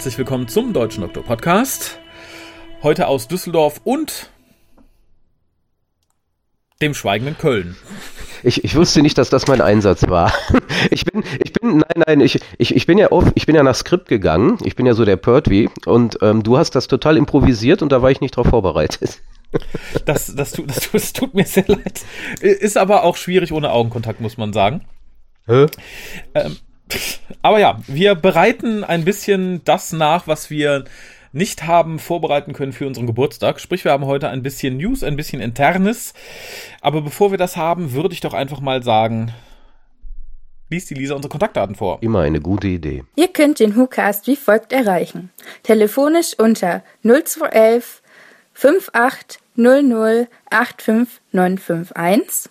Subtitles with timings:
[0.00, 1.98] Herzlich willkommen zum Deutschen Doktor Podcast.
[2.82, 4.30] Heute aus Düsseldorf und
[6.80, 7.76] dem schweigenden Köln.
[8.42, 10.32] Ich, ich wusste nicht, dass das mein Einsatz war.
[10.90, 13.62] Ich bin, ich bin, nein, nein, ich, ich, ich bin ja auf, ich bin ja
[13.62, 14.56] nach Skript gegangen.
[14.64, 18.00] Ich bin ja so der Pertwee und ähm, du hast das total improvisiert und da
[18.00, 19.20] war ich nicht drauf vorbereitet.
[20.06, 22.00] Das, das, tut, das, das tut mir sehr leid.
[22.40, 24.86] Ist aber auch schwierig ohne Augenkontakt, muss man sagen.
[25.46, 25.66] Hä?
[26.34, 26.56] Ähm,
[27.42, 30.84] aber ja, wir bereiten ein bisschen das nach, was wir
[31.32, 33.60] nicht haben vorbereiten können für unseren Geburtstag.
[33.60, 36.12] Sprich, wir haben heute ein bisschen News, ein bisschen Internes.
[36.80, 39.32] Aber bevor wir das haben, würde ich doch einfach mal sagen,
[40.70, 41.98] liest die Lisa unsere Kontaktdaten vor.
[42.00, 43.04] Immer eine gute Idee.
[43.16, 45.30] Ihr könnt den WhoCast wie folgt erreichen.
[45.62, 48.00] Telefonisch unter 0211
[48.52, 52.50] 5800 85951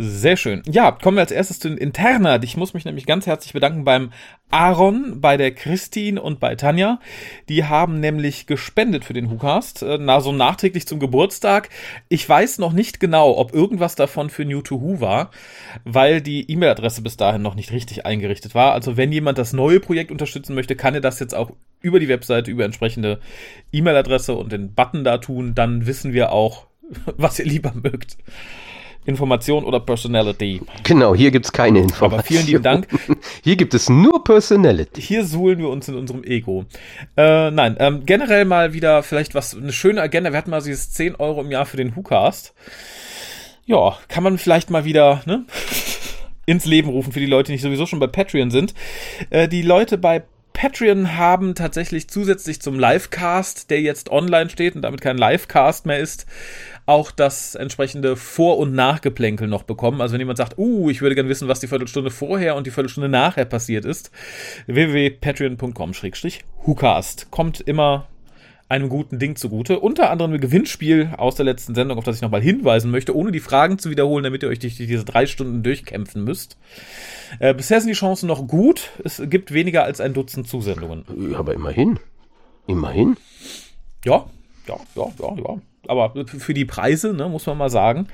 [0.00, 0.62] Sehr schön.
[0.70, 2.40] Ja, kommen wir als erstes zu den Interna.
[2.40, 4.12] Ich muss mich nämlich ganz herzlich bedanken beim
[4.48, 7.00] Aaron, bei der Christine und bei Tanja.
[7.48, 11.70] Die haben nämlich gespendet für den WhoCast, äh, na, so nachträglich zum Geburtstag.
[12.08, 15.32] Ich weiß noch nicht genau, ob irgendwas davon für New to Who war,
[15.82, 18.74] weil die E-Mail-Adresse bis dahin noch nicht richtig eingerichtet war.
[18.74, 21.50] Also wenn jemand das neue Projekt unterstützen möchte, kann er das jetzt auch
[21.80, 23.18] über die Webseite, über entsprechende
[23.72, 25.56] E-Mail-Adresse und den Button da tun.
[25.56, 26.66] Dann wissen wir auch,
[27.16, 28.16] was ihr lieber mögt.
[29.08, 30.60] Information oder Personality.
[30.84, 32.12] Genau, hier gibt es keine Information.
[32.12, 32.86] Aber vielen lieben Dank.
[33.42, 35.00] Hier gibt es nur Personality.
[35.00, 36.66] Hier suhlen wir uns in unserem Ego.
[37.16, 40.30] Äh, nein, ähm, generell mal wieder vielleicht was, eine schöne Agenda.
[40.30, 42.54] Wir hatten mal dieses 10 Euro im Jahr für den WhoCast.
[43.64, 45.46] Ja, kann man vielleicht mal wieder, ne?
[46.46, 48.74] ins Leben rufen für die Leute, die nicht sowieso schon bei Patreon sind.
[49.30, 50.24] Äh, die Leute bei
[50.58, 56.00] Patreon haben tatsächlich zusätzlich zum Livecast, der jetzt online steht und damit kein Livecast mehr
[56.00, 56.26] ist,
[56.84, 60.00] auch das entsprechende Vor- und Nachgeplänkel noch bekommen.
[60.00, 62.72] Also wenn jemand sagt, uh, ich würde gerne wissen, was die Viertelstunde vorher und die
[62.72, 64.10] Viertelstunde nachher passiert ist,
[64.66, 67.30] www.patreon.com-hucast.
[67.30, 68.08] Kommt immer
[68.68, 69.80] einem guten Ding zugute.
[69.80, 73.32] Unter anderem ein Gewinnspiel aus der letzten Sendung, auf das ich nochmal hinweisen möchte, ohne
[73.32, 76.58] die Fragen zu wiederholen, damit ihr euch durch diese drei Stunden durchkämpfen müsst.
[77.38, 78.90] Äh, bisher sind die Chancen noch gut.
[79.04, 81.04] Es gibt weniger als ein Dutzend Zusendungen.
[81.34, 81.98] Aber immerhin.
[82.66, 83.16] Immerhin.
[84.04, 84.26] Ja,
[84.66, 85.58] ja, ja, ja, ja
[85.88, 88.06] aber für die Preise, ne, muss man mal sagen,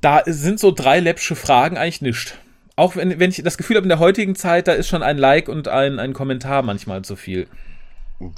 [0.00, 2.34] da sind so drei läppsche Fragen eigentlich nichts.
[2.76, 5.18] Auch wenn, wenn ich das Gefühl habe, in der heutigen Zeit, da ist schon ein
[5.18, 7.48] Like und ein, ein Kommentar manchmal zu viel.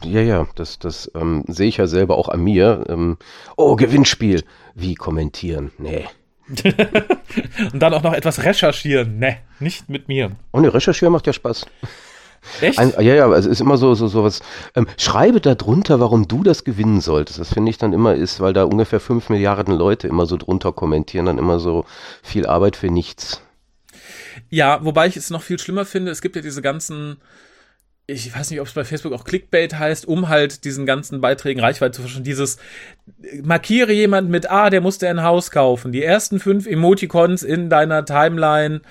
[0.04, 2.84] Ja, ja, das, das ähm, sehe ich ja selber auch an mir.
[2.88, 3.16] Ähm,
[3.56, 4.44] oh, Gewinnspiel.
[4.74, 5.72] Wie kommentieren?
[5.78, 6.06] Nee.
[7.72, 9.18] und dann auch noch etwas recherchieren.
[9.18, 10.32] Nee, nicht mit mir.
[10.52, 11.66] Oh ne, recherchieren macht ja Spaß.
[12.60, 12.78] Echt?
[12.78, 14.40] Ein, ja, ja, also es ist immer so, so, so was.
[14.74, 17.38] Ähm, schreibe da drunter, warum du das gewinnen solltest.
[17.38, 20.72] Das finde ich dann immer ist, weil da ungefähr fünf Milliarden Leute immer so drunter
[20.72, 21.84] kommentieren, dann immer so
[22.22, 23.42] viel Arbeit für nichts.
[24.48, 27.18] Ja, wobei ich es noch viel schlimmer finde, es gibt ja diese ganzen,
[28.10, 31.60] ich weiß nicht, ob es bei Facebook auch Clickbait heißt, um halt diesen ganzen Beiträgen
[31.60, 32.24] Reichweite zu verschaffen.
[32.24, 32.58] Dieses,
[33.42, 35.92] markiere jemand mit, ah, der musste ein Haus kaufen.
[35.92, 38.82] Die ersten fünf Emoticons in deiner Timeline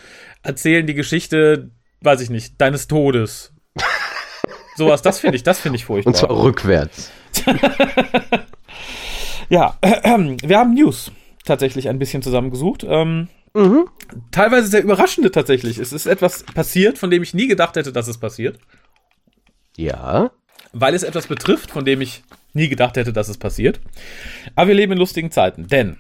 [0.44, 1.72] erzählen die Geschichte
[2.02, 3.53] weiß ich nicht, deines Todes.
[4.75, 6.12] Sowas, das finde ich, das finde ich furchtbar.
[6.12, 7.12] Und zwar rückwärts.
[9.50, 11.12] ja, äh, äh, wir haben News
[11.45, 12.86] tatsächlich ein bisschen zusammengesucht.
[12.88, 13.89] Ähm, mhm.
[14.31, 15.80] Teilweise sehr überraschende tatsächlich.
[15.80, 18.60] Es ist etwas passiert, von dem ich nie gedacht hätte, dass es passiert.
[19.79, 20.31] Ja.
[20.73, 22.23] Weil es etwas betrifft, von dem ich
[22.53, 23.79] nie gedacht hätte, dass es passiert.
[24.55, 25.97] Aber wir leben in lustigen Zeiten, denn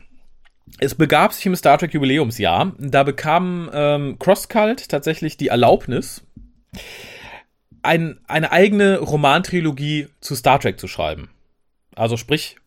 [0.79, 2.73] es begab sich im Star Trek Jubiläumsjahr.
[2.77, 6.23] Da bekam ähm, CrossCult tatsächlich die Erlaubnis,
[7.81, 11.29] ein, eine eigene Romantrilogie zu Star Trek zu schreiben.
[11.95, 12.57] Also sprich,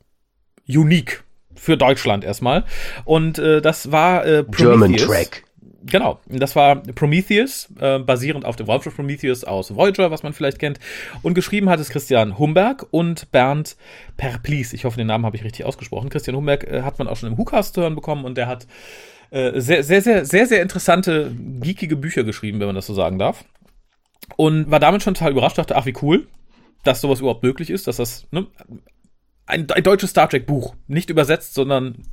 [0.66, 1.22] unique
[1.54, 2.64] für Deutschland erstmal.
[3.04, 4.56] Und äh, das war äh, Prometheus.
[4.56, 5.44] German Track.
[5.84, 10.58] Genau, das war Prometheus, äh, basierend auf dem Wolfram Prometheus aus Voyager, was man vielleicht
[10.58, 10.78] kennt.
[11.22, 13.76] Und geschrieben hat es Christian Humberg und Bernd
[14.16, 14.72] Perplis.
[14.72, 16.08] Ich hoffe, den Namen habe ich richtig ausgesprochen.
[16.08, 18.66] Christian Humberg äh, hat man auch schon im zu hören bekommen und der hat
[19.30, 23.18] äh, sehr, sehr, sehr, sehr, sehr interessante, geekige Bücher geschrieben, wenn man das so sagen
[23.18, 23.44] darf.
[24.36, 26.28] Und war damit schon total überrascht, dachte, ach, wie cool,
[26.84, 28.46] dass sowas überhaupt möglich ist, dass das, ne,
[29.46, 32.04] ein, ein deutsches Star Trek Buch, nicht übersetzt, sondern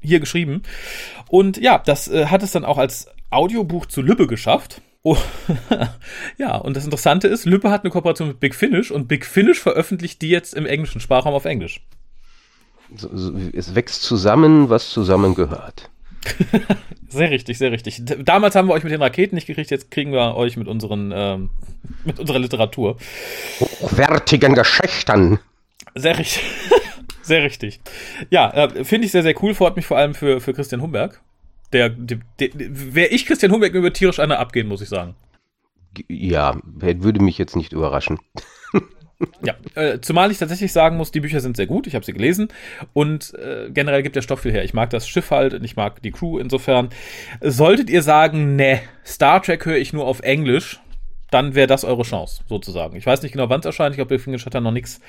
[0.00, 0.62] hier geschrieben.
[1.28, 4.80] Und ja, das äh, hat es dann auch als Audiobuch zu Lübbe geschafft.
[5.02, 5.16] Oh,
[6.38, 9.60] ja, und das Interessante ist, Lübbe hat eine Kooperation mit Big Finish und Big Finish
[9.60, 11.80] veröffentlicht die jetzt im englischen Sprachraum auf Englisch.
[13.52, 15.90] Es wächst zusammen, was zusammengehört.
[17.08, 18.02] sehr richtig, sehr richtig.
[18.04, 21.12] Damals haben wir euch mit den Raketen nicht gekriegt, jetzt kriegen wir euch mit unseren,
[21.14, 21.50] ähm,
[22.04, 22.96] mit unserer Literatur.
[23.60, 25.38] Hochwertigen Geschichten.
[25.94, 26.42] Sehr richtig.
[27.28, 27.80] sehr richtig.
[28.30, 29.54] Ja, äh, finde ich sehr, sehr cool.
[29.54, 31.20] Freut mich vor allem für, für Christian Humberg.
[31.72, 35.14] Der, der, der wäre ich Christian Humberg, mir würde tierisch einer abgehen, muss ich sagen.
[36.08, 38.18] Ja, würde mich jetzt nicht überraschen.
[39.44, 42.12] Ja, äh, zumal ich tatsächlich sagen muss, die Bücher sind sehr gut, ich habe sie
[42.12, 42.48] gelesen
[42.92, 44.62] und äh, generell gibt der Stoff viel her.
[44.62, 46.90] Ich mag das Schiff halt und ich mag die Crew insofern.
[47.40, 50.78] Solltet ihr sagen, ne, Star Trek höre ich nur auf Englisch,
[51.30, 52.96] dann wäre das eure Chance, sozusagen.
[52.96, 53.92] Ich weiß nicht genau, wann es erscheint.
[53.92, 55.00] Ich glaube, Big Finish hat da noch nichts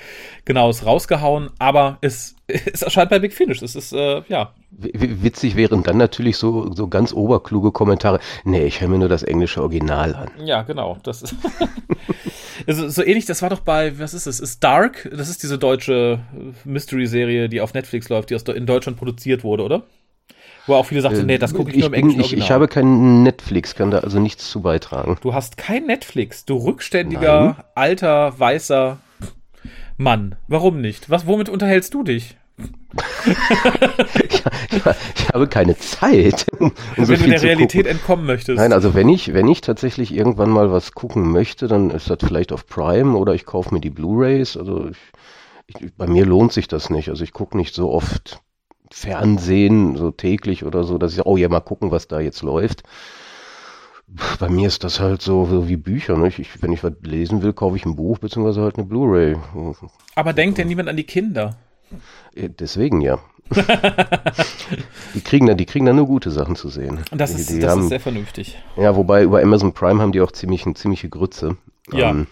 [0.45, 3.61] Genaues rausgehauen, aber es, es erscheint bei Big Finish.
[3.61, 4.53] Es ist, äh, ja.
[4.71, 8.19] Witzig wären dann natürlich so, so ganz oberkluge Kommentare.
[8.43, 10.29] Nee, ich höre mir nur das englische Original an.
[10.45, 10.97] Ja, genau.
[11.03, 11.35] Das ist
[12.67, 14.39] also, so ähnlich, das war doch bei, was ist es?
[14.39, 15.09] Ist Dark?
[15.15, 16.19] Das ist diese deutsche
[16.65, 19.83] Mystery-Serie, die auf Netflix läuft, die aus, in Deutschland produziert wurde, oder?
[20.69, 22.21] Wo auch viele sagten, äh, nee, das gucke ich, ich nur im Englischen.
[22.21, 25.17] Ich, ich, habe kein Netflix, kann da also nichts zu beitragen.
[25.21, 27.55] Du hast kein Netflix, du rückständiger, Nein.
[27.73, 28.99] alter, weißer
[29.97, 30.35] Mann.
[30.47, 31.09] Warum nicht?
[31.09, 32.37] Was, womit unterhältst du dich?
[34.29, 36.45] ich, ich, habe keine Zeit.
[36.59, 37.97] Um wenn so du der Realität gucken.
[37.97, 38.57] entkommen möchtest.
[38.57, 42.17] Nein, also wenn ich, wenn ich tatsächlich irgendwann mal was gucken möchte, dann ist das
[42.21, 44.55] vielleicht auf Prime oder ich kaufe mir die Blu-Rays.
[44.55, 44.89] Also
[45.67, 47.09] ich, bei mir lohnt sich das nicht.
[47.09, 48.41] Also ich gucke nicht so oft
[48.91, 52.83] Fernsehen, so täglich oder so, dass ich, oh ja, mal gucken, was da jetzt läuft.
[54.39, 56.17] Bei mir ist das halt so, so wie Bücher.
[56.17, 56.29] Ne?
[56.29, 59.37] Ich, wenn ich was lesen will, kaufe ich ein Buch beziehungsweise halt eine Blu-ray.
[60.15, 61.57] Aber denkt denn niemand an die Kinder?
[62.35, 63.19] Deswegen ja.
[65.15, 66.99] die kriegen da, die kriegen da nur gute Sachen zu sehen.
[67.11, 68.57] Das, ist, die das haben, ist sehr vernünftig.
[68.77, 71.57] Ja, wobei über Amazon Prime haben die auch ziemlich, ziemliche Grütze.
[71.91, 72.11] Ja.
[72.11, 72.27] Ähm,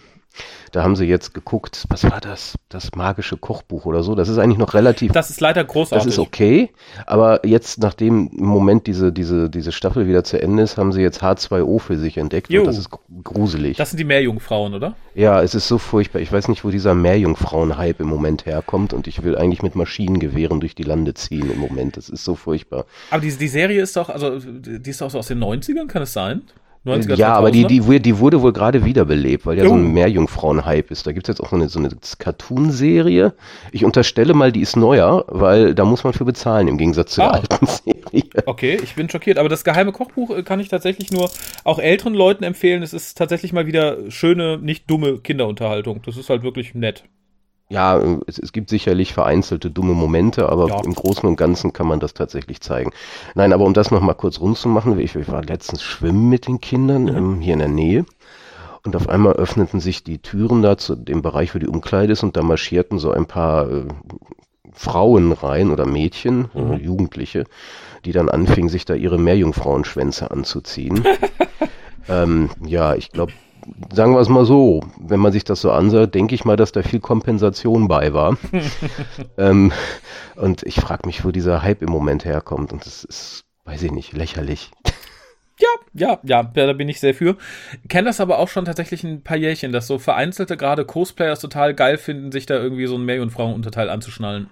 [0.71, 2.55] da haben sie jetzt geguckt, was war das?
[2.69, 4.15] Das magische Kochbuch oder so.
[4.15, 5.11] Das ist eigentlich noch relativ.
[5.11, 6.05] Das ist leider großartig.
[6.05, 6.69] Das ist okay.
[7.05, 11.01] Aber jetzt, nachdem im Moment diese, diese, diese Staffel wieder zu Ende ist, haben sie
[11.01, 12.49] jetzt H2O für sich entdeckt.
[12.49, 12.61] Jo.
[12.61, 12.89] Und das ist
[13.23, 13.77] gruselig.
[13.77, 14.95] Das sind die Meerjungfrauen, oder?
[15.15, 16.19] Ja, es ist so furchtbar.
[16.19, 18.93] Ich weiß nicht, wo dieser Meerjungfrauen-Hype im Moment herkommt.
[18.93, 21.97] Und ich will eigentlich mit Maschinengewehren durch die Lande ziehen im Moment.
[21.97, 22.85] Das ist so furchtbar.
[23.09, 26.01] Aber die, die Serie ist doch, also, die ist doch so aus den 90ern, kann
[26.01, 26.43] es sein?
[26.87, 29.69] 90er, ja, aber die, die, die wurde wohl gerade wiederbelebt, weil ja oh.
[29.69, 31.05] so ein Meerjungfrauen-Hype ist.
[31.05, 33.33] Da gibt es jetzt auch so eine, so eine Cartoon-Serie.
[33.71, 37.21] Ich unterstelle mal, die ist neuer, weil da muss man für bezahlen, im Gegensatz zu
[37.21, 37.31] ah.
[37.31, 37.65] der alten
[38.11, 38.43] Serie.
[38.45, 39.37] Okay, ich bin schockiert.
[39.37, 41.29] Aber das geheime Kochbuch äh, kann ich tatsächlich nur
[41.63, 42.83] auch älteren Leuten empfehlen.
[42.83, 46.01] Es ist tatsächlich mal wieder schöne, nicht dumme Kinderunterhaltung.
[46.05, 47.03] Das ist halt wirklich nett
[47.69, 50.81] ja, es, es, gibt sicherlich vereinzelte dumme Momente, aber ja.
[50.85, 52.91] im Großen und Ganzen kann man das tatsächlich zeigen.
[53.35, 56.47] Nein, aber um das nochmal kurz rund zu machen, ich, ich war letztens schwimmen mit
[56.47, 57.15] den Kindern mhm.
[57.15, 58.05] ähm, hier in der Nähe.
[58.85, 62.23] Und auf einmal öffneten sich die Türen da zu dem Bereich, wo die Umkleide ist,
[62.23, 63.85] und da marschierten so ein paar äh,
[64.71, 66.71] Frauen rein oder Mädchen, mhm.
[66.71, 67.44] äh, Jugendliche,
[68.06, 71.03] die dann anfingen, sich da ihre Meerjungfrauenschwänze anzuziehen.
[72.07, 73.33] ähm, ja, ich glaube,
[73.92, 76.71] sagen wir es mal so, wenn man sich das so ansah, denke ich mal, dass
[76.71, 78.38] da viel Kompensation bei war.
[79.38, 79.71] ähm,
[80.36, 82.74] und ich frage mich, wo dieser Hype im Moment herkommt.
[82.74, 84.71] Und das ist, weiß ich nicht, lächerlich.
[85.59, 87.36] Ja, ja, ja, da bin ich sehr für.
[87.90, 91.74] Kenne das aber auch schon tatsächlich ein paar Jährchen, dass so vereinzelte gerade Cosplayers total
[91.74, 94.50] geil finden, sich da irgendwie so ein Meerjungfrauen-Unterteil anzuschnallen.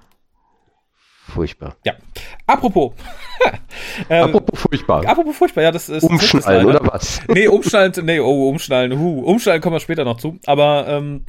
[1.27, 1.75] Furchtbar.
[1.83, 1.93] Ja.
[2.45, 2.93] Apropos.
[4.09, 5.05] ähm, apropos furchtbar.
[5.05, 6.03] Apropos furchtbar, ja, das ist.
[6.03, 7.21] Umschnallen, oder was?
[7.27, 9.21] nee, umschnallen, nee, oh, umschnallen, hu.
[9.21, 10.39] Umschnallen kommen wir später noch zu.
[10.45, 11.25] Aber, ähm,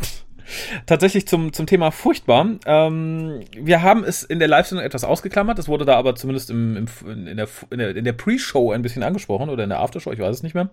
[0.87, 2.47] tatsächlich zum, zum Thema furchtbar.
[2.67, 5.59] Ähm, wir haben es in der Live-Sendung etwas ausgeklammert.
[5.59, 8.83] Das wurde da aber zumindest im, im, in der, in der, in der Pre-Show ein
[8.83, 10.69] bisschen angesprochen oder in der Aftershow, ich weiß es nicht mehr.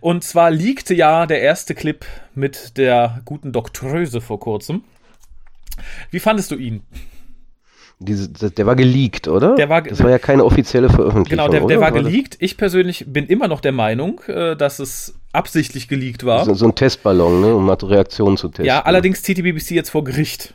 [0.00, 4.84] Und zwar liegte ja der erste Clip mit der guten Doktröse vor kurzem.
[6.10, 6.82] Wie fandest du ihn?
[8.00, 9.56] Diese, der war geleakt, oder?
[9.56, 11.46] Der war, das war ja keine offizielle Veröffentlichung.
[11.46, 12.36] Genau, der, der war geleakt.
[12.38, 16.44] Ich persönlich bin immer noch der Meinung, äh, dass es absichtlich geleakt war.
[16.44, 18.66] So, so ein Testballon, ne, um Reaktionen zu testen.
[18.66, 20.54] Ja, allerdings zieht die BBC jetzt vor Gericht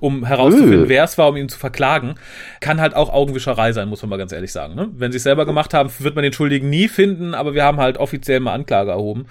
[0.00, 2.16] um herauszufinden, wer es war, um ihn zu verklagen,
[2.60, 4.74] kann halt auch Augenwischerei sein, muss man mal ganz ehrlich sagen.
[4.74, 4.88] Ne?
[4.92, 7.78] Wenn sie es selber gemacht haben, wird man den Schuldigen nie finden, aber wir haben
[7.78, 9.26] halt offiziell mal Anklage erhoben.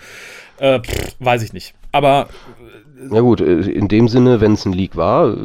[0.57, 1.75] Äh, pff, weiß ich nicht.
[1.91, 2.27] Aber.
[3.11, 5.35] Ja gut, äh, in dem Sinne, wenn es ein Leak war,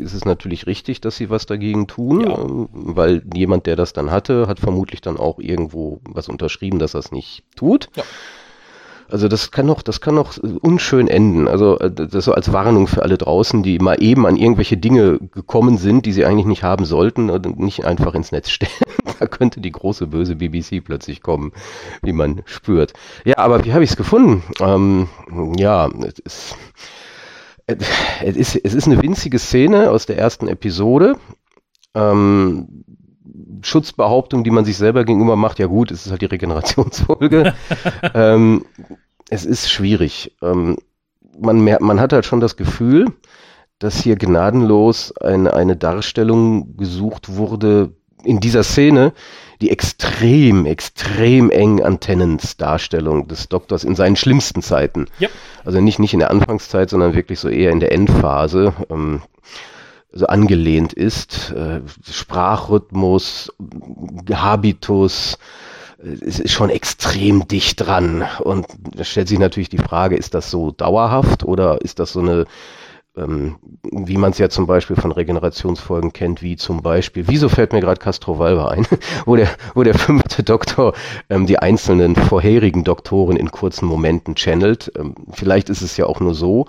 [0.00, 2.38] ist es natürlich richtig, dass sie was dagegen tun, ja.
[2.38, 6.94] Ähm, weil jemand, der das dann hatte, hat vermutlich dann auch irgendwo was unterschrieben, dass
[6.94, 7.88] er es nicht tut.
[7.96, 8.04] Ja.
[9.12, 11.48] Also das kann noch, das kann noch unschön enden.
[11.48, 15.18] Also äh, das so als Warnung für alle draußen, die mal eben an irgendwelche Dinge
[15.18, 18.70] gekommen sind, die sie eigentlich nicht haben sollten und nicht einfach ins Netz stellen.
[19.18, 21.52] da könnte die große böse BBC plötzlich kommen,
[22.02, 22.92] wie man spürt.
[23.24, 24.42] Ja, aber wie habe ich es gefunden?
[24.60, 25.08] Ähm,
[25.56, 26.56] ja, es ist
[28.22, 31.16] es ist, es ist eine winzige Szene aus der ersten Episode.
[31.94, 32.84] Ähm,
[33.62, 37.54] Schutzbehauptung, die man sich selber gegenüber macht, ja gut, es ist halt die Regenerationsfolge.
[38.14, 38.64] ähm,
[39.28, 40.36] es ist schwierig.
[40.42, 40.76] Ähm,
[41.38, 43.06] man, mehr, man hat halt schon das Gefühl,
[43.78, 47.92] dass hier gnadenlos eine, eine Darstellung gesucht wurde
[48.24, 49.12] in dieser Szene,
[49.60, 55.06] die extrem, extrem eng an Tennants Darstellung des Doktors in seinen schlimmsten Zeiten.
[55.18, 55.28] Ja.
[55.64, 58.72] Also nicht, nicht in der Anfangszeit, sondern wirklich so eher in der Endphase.
[58.88, 59.22] Ähm,
[60.12, 61.52] so angelehnt ist.
[61.52, 63.52] Äh, Sprachrhythmus,
[64.32, 65.38] Habitus,
[66.02, 68.24] äh, es ist schon extrem dicht dran.
[68.40, 72.20] Und da stellt sich natürlich die Frage, ist das so dauerhaft oder ist das so
[72.20, 72.46] eine,
[73.16, 77.72] ähm, wie man es ja zum Beispiel von Regenerationsfolgen kennt, wie zum Beispiel, wieso fällt
[77.72, 78.86] mir gerade Castrovalva ein,
[79.26, 80.94] wo der, wo der fünfte Doktor
[81.28, 84.92] ähm, die einzelnen vorherigen Doktoren in kurzen Momenten channelt.
[84.96, 86.66] Ähm, vielleicht ist es ja auch nur so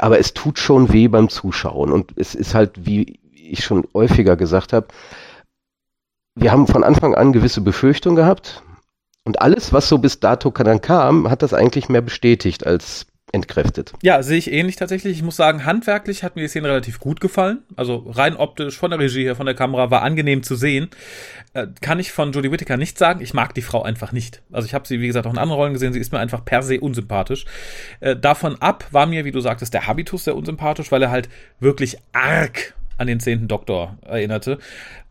[0.00, 1.92] aber es tut schon weh beim Zuschauen.
[1.92, 4.88] Und es ist halt, wie ich schon häufiger gesagt habe,
[6.34, 8.62] wir haben von Anfang an gewisse Befürchtungen gehabt.
[9.24, 13.92] Und alles, was so bis dato dann kam, hat das eigentlich mehr bestätigt als entkräftet.
[14.02, 15.16] Ja, sehe ich ähnlich tatsächlich.
[15.16, 17.62] Ich muss sagen, handwerklich hat mir die Szene relativ gut gefallen.
[17.76, 20.88] Also rein optisch, von der Regie her, von der Kamera, war angenehm zu sehen.
[21.52, 23.20] Äh, kann ich von Jodie Whittaker nicht sagen.
[23.20, 24.42] Ich mag die Frau einfach nicht.
[24.52, 25.92] Also ich habe sie, wie gesagt, auch in anderen Rollen gesehen.
[25.92, 27.44] Sie ist mir einfach per se unsympathisch.
[28.00, 31.28] Äh, davon ab war mir, wie du sagtest, der Habitus sehr unsympathisch, weil er halt
[31.60, 34.58] wirklich arg an den zehnten Doktor erinnerte.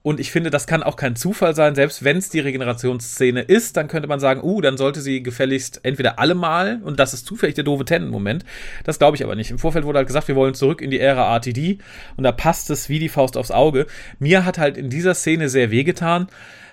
[0.03, 1.75] Und ich finde, das kann auch kein Zufall sein.
[1.75, 5.79] Selbst wenn es die Regenerationsszene ist, dann könnte man sagen, uh, dann sollte sie gefälligst
[5.83, 8.43] entweder allemal, und das ist zufällig der doofe Ten-Moment.
[8.83, 9.49] Das glaube ich aber nicht.
[9.49, 11.79] Im Vorfeld wurde halt gesagt, wir wollen zurück in die Ära RTD.
[12.17, 13.87] Und da passt es wie die Faust aufs Auge.
[14.19, 16.27] Mir hat halt in dieser Szene sehr wehgetan,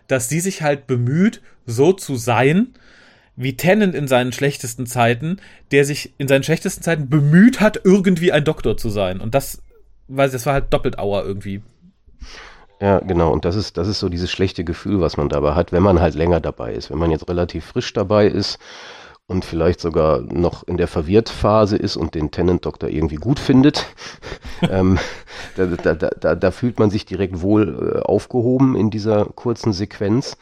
[0.08, 2.74] dass sie sich halt bemüht, so zu sein,
[3.36, 5.36] wie Tennant in seinen schlechtesten Zeiten,
[5.70, 9.20] der sich in seinen schlechtesten Zeiten bemüht hat, irgendwie ein Doktor zu sein.
[9.20, 9.62] Und das,
[10.08, 11.62] weil das war halt doppelt Auer irgendwie.
[12.80, 13.30] Ja, genau.
[13.30, 16.00] Und das ist, das ist so dieses schlechte Gefühl, was man dabei hat, wenn man
[16.00, 16.90] halt länger dabei ist.
[16.90, 18.58] Wenn man jetzt relativ frisch dabei ist
[19.26, 23.84] und vielleicht sogar noch in der Verwirrtphase ist und den Tenant-Doktor irgendwie gut findet,
[24.62, 24.98] ähm,
[25.56, 30.38] da, da, da, da, fühlt man sich direkt wohl äh, aufgehoben in dieser kurzen Sequenz.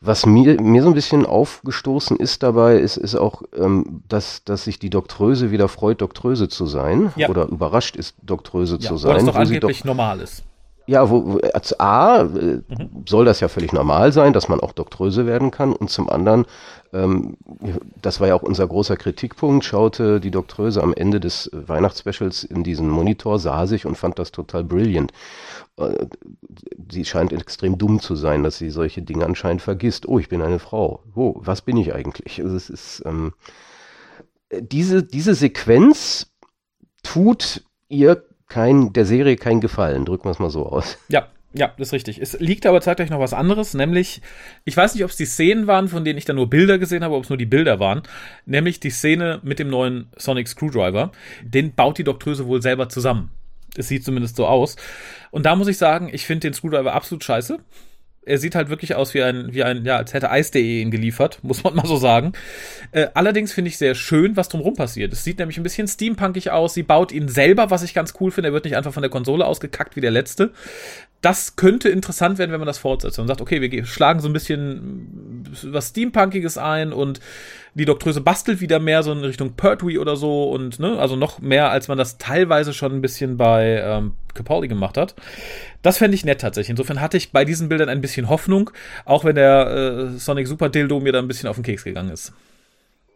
[0.00, 4.64] Was mir, mir so ein bisschen aufgestoßen ist dabei, ist, ist auch, ähm, dass, dass
[4.64, 7.28] sich die Doktröse wieder freut, Doktröse zu sein ja.
[7.28, 9.16] oder überrascht ist, Doktröse ja, zu sein.
[9.16, 10.44] Was doch angeblich normal ist.
[10.86, 13.04] Ja, wo, als A äh, mhm.
[13.08, 15.72] soll das ja völlig normal sein, dass man auch Doktröse werden kann.
[15.72, 16.44] Und zum anderen,
[16.92, 17.36] ähm,
[18.02, 22.64] das war ja auch unser großer Kritikpunkt, schaute die Doktröse am Ende des Weihnachtsspecials in
[22.64, 25.12] diesen Monitor, sah sich und fand das total brillant.
[25.78, 26.06] Äh,
[26.90, 30.06] sie scheint extrem dumm zu sein, dass sie solche Dinge anscheinend vergisst.
[30.06, 31.02] Oh, ich bin eine Frau.
[31.14, 32.42] Oh, was bin ich eigentlich?
[32.42, 33.32] Also es ist, ähm,
[34.52, 36.30] diese, diese Sequenz
[37.02, 40.98] tut ihr kein, der Serie kein Gefallen, drücken wir es mal so aus.
[41.08, 42.20] Ja, ja, das ist richtig.
[42.20, 44.20] Es liegt aber zeitgleich noch was anderes, nämlich,
[44.64, 47.04] ich weiß nicht, ob es die Szenen waren, von denen ich dann nur Bilder gesehen
[47.04, 48.02] habe, ob es nur die Bilder waren,
[48.44, 51.12] nämlich die Szene mit dem neuen Sonic Screwdriver.
[51.42, 53.30] Den baut die Doktröse wohl selber zusammen.
[53.76, 54.76] Es sieht zumindest so aus.
[55.30, 57.60] Und da muss ich sagen, ich finde den Screwdriver absolut scheiße
[58.26, 61.38] er sieht halt wirklich aus wie ein, wie ein, ja, als hätte Eis.de ihn geliefert,
[61.42, 62.32] muss man mal so sagen.
[62.92, 65.12] Äh, allerdings finde ich sehr schön, was drumherum passiert.
[65.12, 66.74] Es sieht nämlich ein bisschen steampunkig aus.
[66.74, 68.50] Sie baut ihn selber, was ich ganz cool finde.
[68.50, 70.50] Er wird nicht einfach von der Konsole ausgekackt wie der letzte.
[71.24, 74.34] Das könnte interessant werden, wenn man das fortsetzt und sagt, okay, wir schlagen so ein
[74.34, 77.18] bisschen was Steampunkiges ein und
[77.72, 81.38] die Doktröse bastelt wieder mehr so in Richtung Pertwee oder so und ne, also noch
[81.38, 85.14] mehr, als man das teilweise schon ein bisschen bei ähm, Capaldi gemacht hat.
[85.80, 86.68] Das fände ich nett tatsächlich.
[86.68, 88.70] Insofern hatte ich bei diesen Bildern ein bisschen Hoffnung,
[89.06, 92.10] auch wenn der äh, Sonic Super Dildo mir da ein bisschen auf den Keks gegangen
[92.10, 92.34] ist.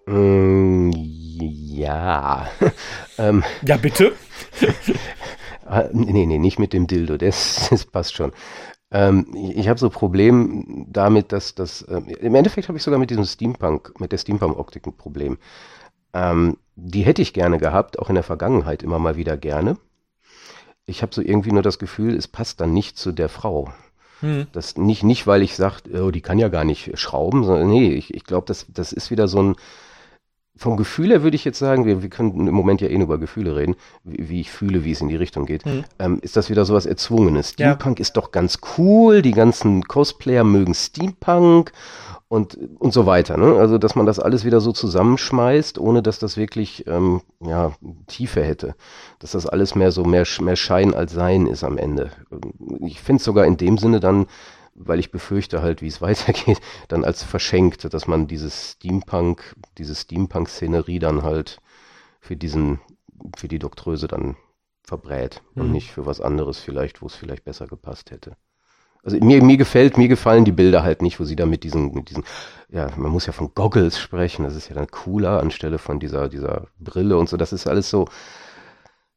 [0.07, 0.93] Mm,
[1.41, 2.49] ja.
[3.19, 3.45] ähm.
[3.67, 4.13] Ja, bitte?
[5.69, 8.33] Ah, nee, nee, nicht mit dem Dildo, das, das passt schon.
[8.91, 13.11] Ähm, ich habe so Problem damit, dass das, äh, im Endeffekt habe ich sogar mit
[13.11, 15.37] diesem Steampunk, mit der Steampunk-Optik ein Problem.
[16.15, 19.77] Ähm, die hätte ich gerne gehabt, auch in der Vergangenheit immer mal wieder gerne.
[20.87, 23.71] Ich habe so irgendwie nur das Gefühl, es passt dann nicht zu der Frau.
[24.21, 24.47] Hm.
[24.53, 27.93] Das nicht, nicht, weil ich sage, oh, die kann ja gar nicht schrauben, sondern nee,
[27.93, 29.57] ich, ich glaube, das, das ist wieder so ein,
[30.59, 33.07] vom Gefühl her würde ich jetzt sagen, wir, wir können im Moment ja eh nur
[33.07, 35.85] über Gefühle reden, wie, wie ich fühle, wie es in die Richtung geht, mhm.
[35.99, 37.51] ähm, ist das wieder sowas Erzwungenes.
[37.51, 38.03] Steampunk ja.
[38.03, 41.73] ist doch ganz cool, die ganzen Cosplayer mögen Steampunk
[42.29, 43.37] und, und so weiter.
[43.37, 43.55] Ne?
[43.59, 47.73] Also, dass man das alles wieder so zusammenschmeißt, ohne dass das wirklich ähm, ja,
[48.07, 48.75] Tiefe hätte.
[49.19, 52.11] Dass das alles mehr so mehr, mehr Schein als Sein ist am Ende.
[52.81, 54.27] Ich finde es sogar in dem Sinne dann
[54.79, 59.95] weil ich befürchte halt, wie es weitergeht, dann als verschenkt, dass man dieses Steampunk, diese
[59.95, 61.61] Steampunk-Szenerie dann halt
[62.21, 62.81] für diesen,
[63.37, 64.37] für die Doktröse dann
[64.83, 65.63] verbrät mhm.
[65.63, 68.37] und nicht für was anderes vielleicht, wo es vielleicht besser gepasst hätte.
[69.05, 71.95] Also mir, mir gefällt, mir gefallen die Bilder halt nicht, wo sie da mit diesen,
[71.95, 72.25] mit diesen,
[72.69, 76.29] ja, man muss ja von Goggles sprechen, das ist ja dann cooler anstelle von dieser,
[76.29, 78.09] dieser Brille und so, das ist alles so,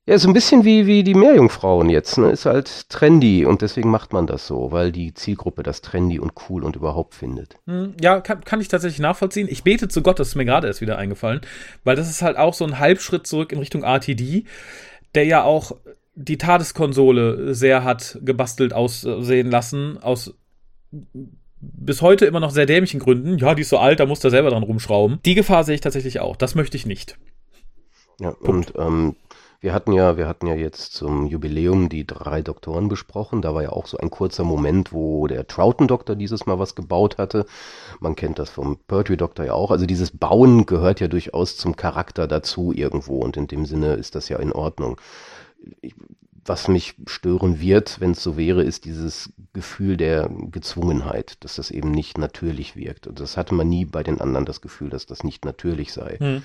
[0.08, 2.32] ja, so ein bisschen wie, wie die Meerjungfrauen jetzt, ne?
[2.32, 6.34] Ist halt trendy und deswegen macht man das so, weil die Zielgruppe das trendy und
[6.50, 7.58] cool und überhaupt findet.
[7.68, 9.48] Hm, ja, kann, kann ich tatsächlich nachvollziehen.
[9.50, 11.42] Ich bete zu Gott, das ist mir gerade erst wieder eingefallen,
[11.84, 14.46] weil das ist halt auch so ein Halbschritt zurück in Richtung RTD,
[15.14, 15.74] der ja auch
[16.16, 20.34] die TARDIS-Konsole sehr hat gebastelt aussehen lassen, aus
[21.62, 23.38] bis heute immer noch sehr dämlichen Gründen.
[23.38, 25.20] Ja, die ist so alt, da muss er selber dran rumschrauben.
[25.26, 26.36] Die Gefahr sehe ich tatsächlich auch.
[26.36, 27.18] Das möchte ich nicht.
[28.20, 28.72] Ja, Punkt.
[28.72, 29.16] und ähm,
[29.62, 33.44] wir hatten ja, wir hatten ja jetzt zum Jubiläum die drei Doktoren besprochen.
[33.44, 37.20] Da war ja auch so ein kurzer Moment, wo der Troughton-Doktor dieses Mal was gebaut
[37.20, 37.46] hatte.
[38.00, 39.70] Man kennt das vom Pertwee-Doktor ja auch.
[39.70, 44.16] Also dieses Bauen gehört ja durchaus zum Charakter dazu irgendwo und in dem Sinne ist
[44.16, 45.00] das ja in Ordnung.
[45.82, 45.94] Ich,
[46.44, 51.70] was mich stören wird, wenn es so wäre, ist dieses Gefühl der Gezwungenheit, dass das
[51.70, 53.06] eben nicht natürlich wirkt.
[53.06, 56.18] Und das hatte man nie bei den anderen das Gefühl, dass das nicht natürlich sei.
[56.18, 56.42] Hm.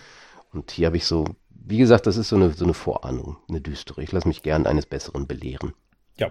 [0.53, 1.25] Und hier habe ich so
[1.67, 4.03] wie gesagt, das ist so eine, so eine Vorahnung, eine düstere.
[4.03, 5.75] Ich lasse mich gern eines Besseren belehren.
[6.17, 6.31] Ja.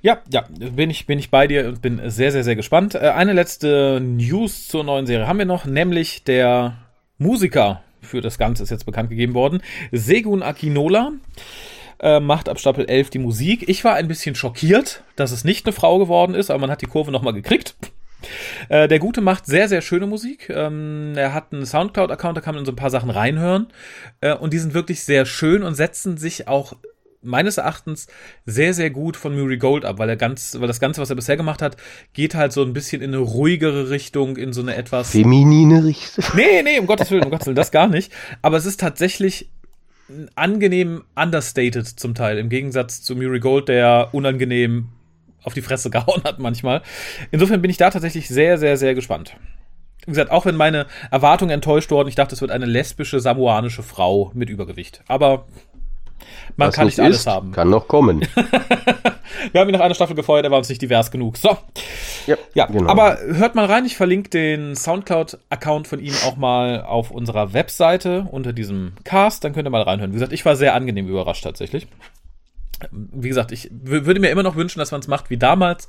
[0.00, 2.94] Ja, ja, bin ich, bin ich bei dir und bin sehr, sehr, sehr gespannt.
[2.94, 6.78] Äh, eine letzte News zur neuen Serie haben wir noch, nämlich der
[7.18, 9.60] Musiker für das Ganze ist jetzt bekannt gegeben worden.
[9.90, 11.12] Segun Akinola
[11.98, 13.68] äh, macht ab Staffel 11 die Musik.
[13.68, 16.82] Ich war ein bisschen schockiert, dass es nicht eine Frau geworden ist, aber man hat
[16.82, 17.74] die Kurve nochmal gekriegt.
[18.68, 20.50] Äh, der Gute macht sehr, sehr schöne Musik.
[20.50, 23.68] Ähm, er hat einen Soundcloud-Account, da kann man in so ein paar Sachen reinhören.
[24.20, 26.74] Äh, und die sind wirklich sehr schön und setzen sich auch
[27.22, 28.06] meines Erachtens
[28.46, 31.16] sehr, sehr gut von Murray Gold ab, weil er ganz, weil das Ganze, was er
[31.16, 31.76] bisher gemacht hat,
[32.12, 35.10] geht halt so ein bisschen in eine ruhigere Richtung, in so eine etwas.
[35.10, 36.24] Feminine Richtung.
[36.34, 38.12] Nee, nee, um Gottes Willen, um Gottes Willen, das gar nicht.
[38.42, 39.50] Aber es ist tatsächlich
[40.34, 44.88] angenehm understated zum Teil, im Gegensatz zu Murray Gold, der unangenehm
[45.42, 46.82] auf die Fresse gehauen hat manchmal.
[47.30, 49.36] Insofern bin ich da tatsächlich sehr, sehr, sehr gespannt.
[50.06, 53.82] Wie gesagt, auch wenn meine Erwartungen enttäuscht wurden, ich dachte, es wird eine lesbische samoanische
[53.82, 55.02] Frau mit Übergewicht.
[55.06, 55.44] Aber
[56.56, 57.52] man Was kann nicht alles ist, haben.
[57.52, 58.20] Kann noch kommen.
[59.52, 61.36] Wir haben ihn nach einer Staffel gefeuert, er war uns nicht divers genug.
[61.36, 61.56] So.
[62.26, 62.90] Ja, ja genau.
[62.90, 68.26] aber hört mal rein, ich verlinke den Soundcloud-Account von ihm auch mal auf unserer Webseite
[68.30, 70.10] unter diesem Cast, dann könnt ihr mal reinhören.
[70.10, 71.86] Wie gesagt, ich war sehr angenehm überrascht tatsächlich
[72.90, 75.88] wie gesagt, ich würde mir immer noch wünschen, dass man es macht wie damals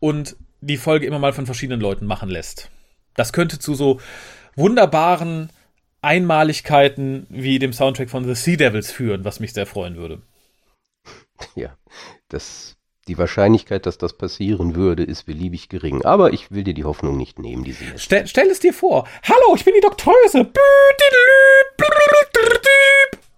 [0.00, 2.70] und die Folge immer mal von verschiedenen Leuten machen lässt.
[3.14, 4.00] Das könnte zu so
[4.56, 5.50] wunderbaren
[6.02, 10.20] Einmaligkeiten wie dem Soundtrack von The Sea Devils führen, was mich sehr freuen würde.
[11.54, 11.76] Ja,
[12.28, 12.76] das,
[13.08, 16.04] die Wahrscheinlichkeit, dass das passieren würde, ist beliebig gering.
[16.04, 19.08] Aber ich will dir die Hoffnung nicht nehmen, die sie Stell, stell es dir vor.
[19.24, 20.50] Hallo, ich bin die Doktorse.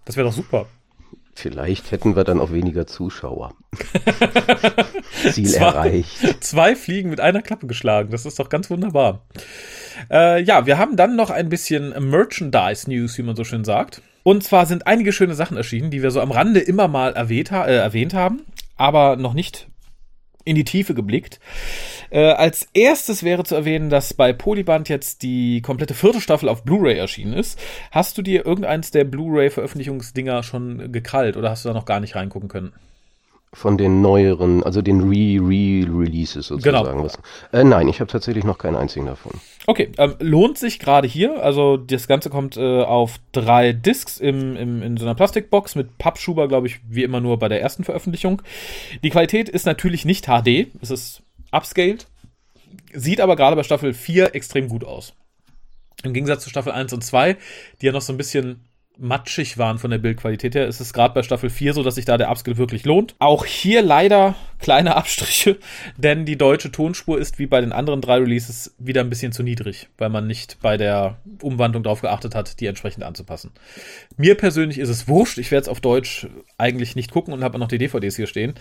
[0.05, 0.67] Das wäre doch super.
[1.37, 3.53] Vielleicht hätten wir dann auch weniger Zuschauer.
[5.31, 6.43] Ziel zwei, erreicht.
[6.43, 8.09] Zwei Fliegen mit einer Klappe geschlagen.
[8.09, 9.21] Das ist doch ganz wunderbar.
[10.09, 14.01] Äh, ja, wir haben dann noch ein bisschen Merchandise-News, wie man so schön sagt.
[14.23, 17.51] Und zwar sind einige schöne Sachen erschienen, die wir so am Rande immer mal erwähnt,
[17.51, 18.41] äh, erwähnt haben,
[18.75, 19.67] aber noch nicht
[20.47, 21.39] in die Tiefe geblickt.
[22.09, 26.63] Äh, als erstes wäre zu erwähnen, dass bei Polyband jetzt die komplette vierte Staffel auf
[26.63, 27.59] Blu-ray erschienen ist.
[27.91, 32.15] Hast du dir irgendeins der Blu-ray-Veröffentlichungsdinger schon gekrallt oder hast du da noch gar nicht
[32.15, 32.73] reingucken können?
[33.53, 36.97] Von den neueren, also den Re-Re-Releases sozusagen.
[36.97, 37.09] Genau.
[37.53, 39.31] Äh, nein, ich habe tatsächlich noch keinen einzigen davon.
[39.65, 41.43] Okay, ähm, lohnt sich gerade hier.
[41.43, 45.97] Also das Ganze kommt äh, auf drei Discs im, im, in so einer Plastikbox mit
[45.97, 48.41] Pappschuber, glaube ich, wie immer nur bei der ersten Veröffentlichung.
[49.03, 52.07] Die Qualität ist natürlich nicht HD, es ist upscaled,
[52.93, 55.13] sieht aber gerade bei Staffel 4 extrem gut aus.
[56.03, 57.37] Im Gegensatz zu Staffel 1 und 2,
[57.81, 58.61] die ja noch so ein bisschen
[58.99, 62.05] matschig waren von der Bildqualität her, ist es gerade bei Staffel 4 so, dass sich
[62.05, 63.15] da der Upskill wirklich lohnt.
[63.19, 65.57] Auch hier leider kleine Abstriche,
[65.97, 69.43] denn die deutsche Tonspur ist wie bei den anderen drei Releases wieder ein bisschen zu
[69.43, 73.51] niedrig, weil man nicht bei der Umwandlung darauf geachtet hat, die entsprechend anzupassen.
[74.17, 77.59] Mir persönlich ist es wurscht, ich werde es auf Deutsch eigentlich nicht gucken und habe
[77.59, 78.55] noch die DVDs hier stehen.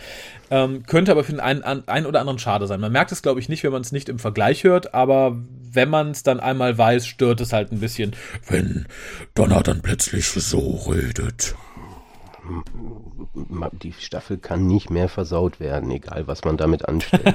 [0.50, 2.80] Ähm, könnte aber für den einen, einen oder anderen schade sein.
[2.80, 5.36] Man merkt es, glaube ich, nicht, wenn man es nicht im Vergleich hört, aber
[5.72, 8.14] wenn man es dann einmal weiß, stört es halt ein bisschen,
[8.48, 8.86] wenn
[9.34, 11.54] Donner dann plötzlich so redet.
[13.82, 17.34] Die Staffel kann nicht mehr versaut werden, egal was man damit anstellt.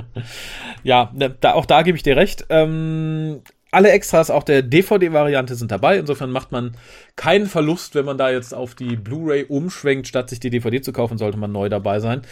[0.82, 2.46] ja, ne, da, auch da gebe ich dir recht.
[2.48, 3.40] Ähm,
[3.70, 5.98] alle Extras auch der DVD-Variante sind dabei.
[5.98, 6.76] Insofern macht man
[7.16, 10.92] keinen Verlust, wenn man da jetzt auf die Blu-ray umschwenkt, statt sich die DVD zu
[10.92, 12.22] kaufen, sollte man neu dabei sein.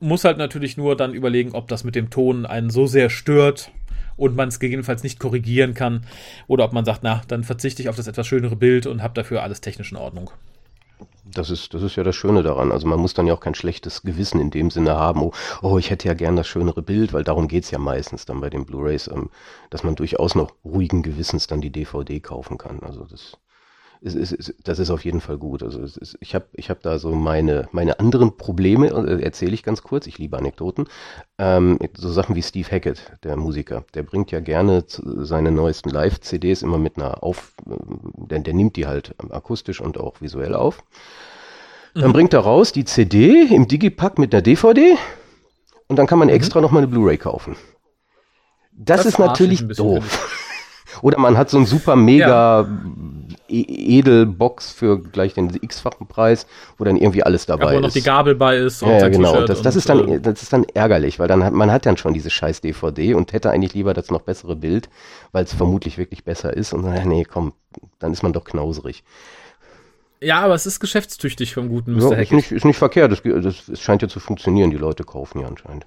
[0.00, 3.70] Muss halt natürlich nur dann überlegen, ob das mit dem Ton einen so sehr stört,
[4.16, 6.06] und man es gegebenenfalls nicht korrigieren kann
[6.46, 9.14] oder ob man sagt, na, dann verzichte ich auf das etwas schönere Bild und habe
[9.14, 10.30] dafür alles technisch in Ordnung.
[11.34, 12.72] Das ist, das ist ja das Schöne daran.
[12.72, 15.78] Also man muss dann ja auch kein schlechtes Gewissen in dem Sinne haben, oh, oh
[15.78, 18.64] ich hätte ja gern das schönere Bild, weil darum geht's ja meistens dann bei den
[18.64, 19.30] Blu-rays, ähm,
[19.70, 22.80] dass man durchaus noch ruhigen Gewissens dann die DVD kaufen kann.
[22.80, 23.38] Also das
[24.04, 25.62] ist, ist, ist, das ist auf jeden Fall gut.
[25.62, 25.80] Also
[26.20, 30.06] ich habe ich hab da so meine, meine anderen Probleme, äh, erzähle ich ganz kurz,
[30.06, 30.86] ich liebe Anekdoten.
[31.38, 36.60] Ähm, so Sachen wie Steve Hackett, der Musiker, der bringt ja gerne seine neuesten Live-CDs
[36.60, 37.76] immer mit einer Auf, äh,
[38.28, 40.84] der, der nimmt die halt akustisch und auch visuell auf.
[41.94, 42.12] Dann mhm.
[42.12, 44.98] bringt er raus die CD im Digipack mit einer DVD
[45.88, 46.34] und dann kann man mhm.
[46.34, 47.56] extra nochmal eine Blu-ray kaufen.
[48.72, 50.28] Das, das ist natürlich doof.
[51.02, 52.68] Oder man hat so ein super mega ja.
[53.48, 56.46] E-, Edelbox für gleich den x-fachen Preis,
[56.78, 57.82] wo dann irgendwie alles dabei ja, wo ist.
[57.82, 58.82] Wo noch die Gabel bei ist.
[58.82, 59.44] Und ja, ja genau.
[59.44, 61.96] Das, das, ist dann, äh, das ist dann ärgerlich, weil dann hat, man hat dann
[61.96, 64.88] schon diese scheiß DVD und hätte eigentlich lieber das noch bessere Bild,
[65.32, 66.72] weil es vermutlich wirklich besser ist.
[66.72, 67.52] Und dann, nee, komm,
[67.98, 69.04] dann ist man doch knauserig.
[70.20, 72.12] Ja, aber es ist geschäftstüchtig vom guten Mr.
[72.12, 73.12] Ja, ist, nicht, ist nicht verkehrt.
[73.12, 74.70] Das, das, das scheint ja zu funktionieren.
[74.70, 75.86] Die Leute kaufen ja anscheinend.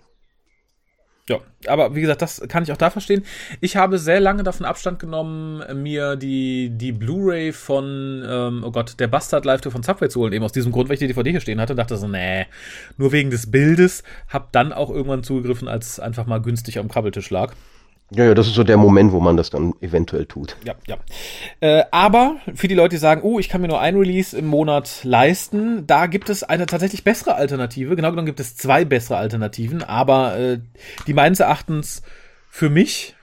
[1.30, 3.24] Ja, aber wie gesagt, das kann ich auch da verstehen.
[3.60, 8.98] Ich habe sehr lange davon Abstand genommen, mir die, die Blu-ray von, ähm, oh Gott,
[9.00, 11.08] der Bastard Live Tour von Subway zu holen, eben aus diesem Grund, weil ich die
[11.08, 12.46] DVD hier stehen hatte und dachte so, nee,
[12.98, 17.30] nur wegen des Bildes, hab dann auch irgendwann zugegriffen, als einfach mal günstig am Krabbeltisch
[17.30, 17.54] lag.
[18.12, 20.56] Ja, ja, das ist so der Moment, wo man das dann eventuell tut.
[20.64, 20.98] Ja, ja.
[21.60, 24.48] Äh, aber für die Leute, die sagen, oh, ich kann mir nur ein Release im
[24.48, 27.98] Monat leisten, da gibt es eine tatsächlich bessere Alternative.
[27.98, 30.60] Genau genommen gibt es zwei bessere Alternativen, aber äh,
[31.06, 32.02] die meines Erachtens
[32.50, 33.16] für mich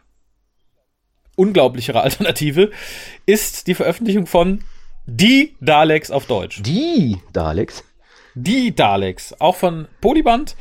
[1.34, 2.70] unglaublichere Alternative
[3.24, 4.64] ist die Veröffentlichung von
[5.06, 6.62] Die Daleks auf Deutsch.
[6.62, 7.84] Die Daleks?
[8.34, 10.56] Die Daleks, auch von Polyband.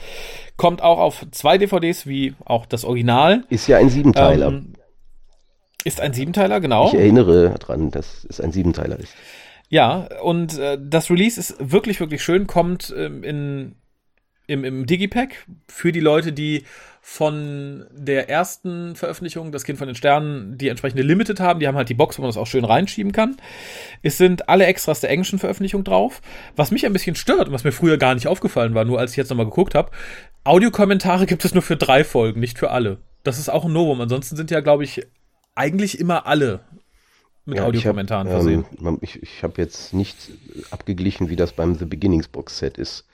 [0.58, 3.44] Kommt auch auf zwei DVDs, wie auch das Original.
[3.50, 4.48] Ist ja ein Siebenteiler.
[4.48, 4.74] Ähm,
[5.84, 6.88] ist ein Siebenteiler, genau.
[6.88, 9.14] Ich erinnere daran, dass es ein Siebenteiler ist.
[9.70, 13.76] Ja, und äh, das Release ist wirklich, wirklich schön, kommt ähm, in,
[14.48, 16.64] im, im Digipack für die Leute, die
[17.06, 21.60] von der ersten Veröffentlichung, das Kind von den Sternen, die entsprechende Limited haben.
[21.60, 23.36] Die haben halt die Box, wo man das auch schön reinschieben kann.
[24.04, 26.22] Es sind alle Extras der englischen Veröffentlichung drauf.
[26.56, 29.12] Was mich ein bisschen stört und was mir früher gar nicht aufgefallen war, nur als
[29.12, 29.92] ich jetzt nochmal geguckt habe,
[30.46, 33.00] Audiokommentare gibt es nur für drei Folgen, nicht für alle.
[33.24, 34.00] Das ist auch ein Novum.
[34.00, 35.06] Ansonsten sind ja, glaube ich,
[35.56, 36.62] eigentlich immer alle
[37.44, 38.66] mit ja, Audiokommentaren hab, versehen.
[38.80, 40.16] Ähm, ich ich habe jetzt nicht
[40.72, 43.06] abgeglichen, wie das beim The Beginnings Box Set ist.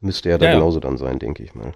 [0.00, 0.82] Müsste ja da ja, genauso ja.
[0.82, 1.72] dann sein, denke ich mal.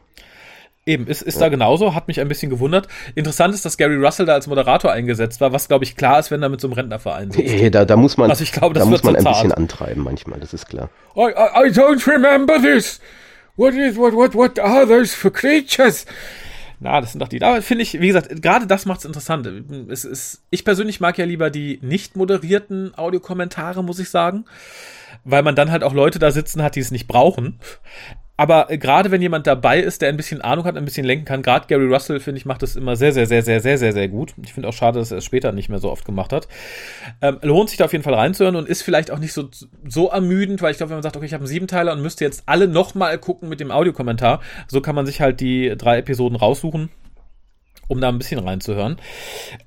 [0.89, 1.41] Eben, ist, ist ja.
[1.41, 2.87] da genauso, hat mich ein bisschen gewundert.
[3.17, 6.31] Interessant ist, dass Gary Russell da als Moderator eingesetzt war, was glaube ich klar ist,
[6.31, 7.53] wenn er mit so einem Rentnerverein sitzt.
[7.53, 10.05] Nee, da, da muss man, also ich glaube, das da muss man ein bisschen antreiben
[10.05, 10.89] manchmal, das ist klar.
[11.17, 13.01] I, I, I don't remember this.
[13.57, 16.07] What is, what, what, what are those for creatures?
[16.79, 17.43] Na, das sind doch die.
[17.43, 19.49] Aber finde ich, wie gesagt, gerade das macht es interessant.
[19.89, 24.45] Es ist, ich persönlich mag ja lieber die nicht moderierten Audiokommentare, muss ich sagen.
[25.25, 27.59] Weil man dann halt auch Leute da sitzen hat, die es nicht brauchen.
[28.37, 31.43] Aber gerade wenn jemand dabei ist, der ein bisschen Ahnung hat, ein bisschen lenken kann,
[31.43, 34.09] gerade Gary Russell, finde ich, macht das immer sehr, sehr, sehr, sehr, sehr, sehr, sehr
[34.09, 34.35] gut.
[34.45, 36.49] Ich finde auch schade, dass er es später nicht mehr so oft gemacht hat.
[37.23, 39.49] Ähm, lohnt sich da auf jeden Fall reinzuhören und ist vielleicht auch nicht so,
[39.89, 42.25] so ermüdend, weil ich glaube, wenn man sagt, okay, ich habe einen Siebenteiler und müsste
[42.25, 46.37] jetzt alle nochmal gucken mit dem Audiokommentar, so kann man sich halt die drei Episoden
[46.37, 46.91] raussuchen
[47.89, 48.97] um da ein bisschen reinzuhören.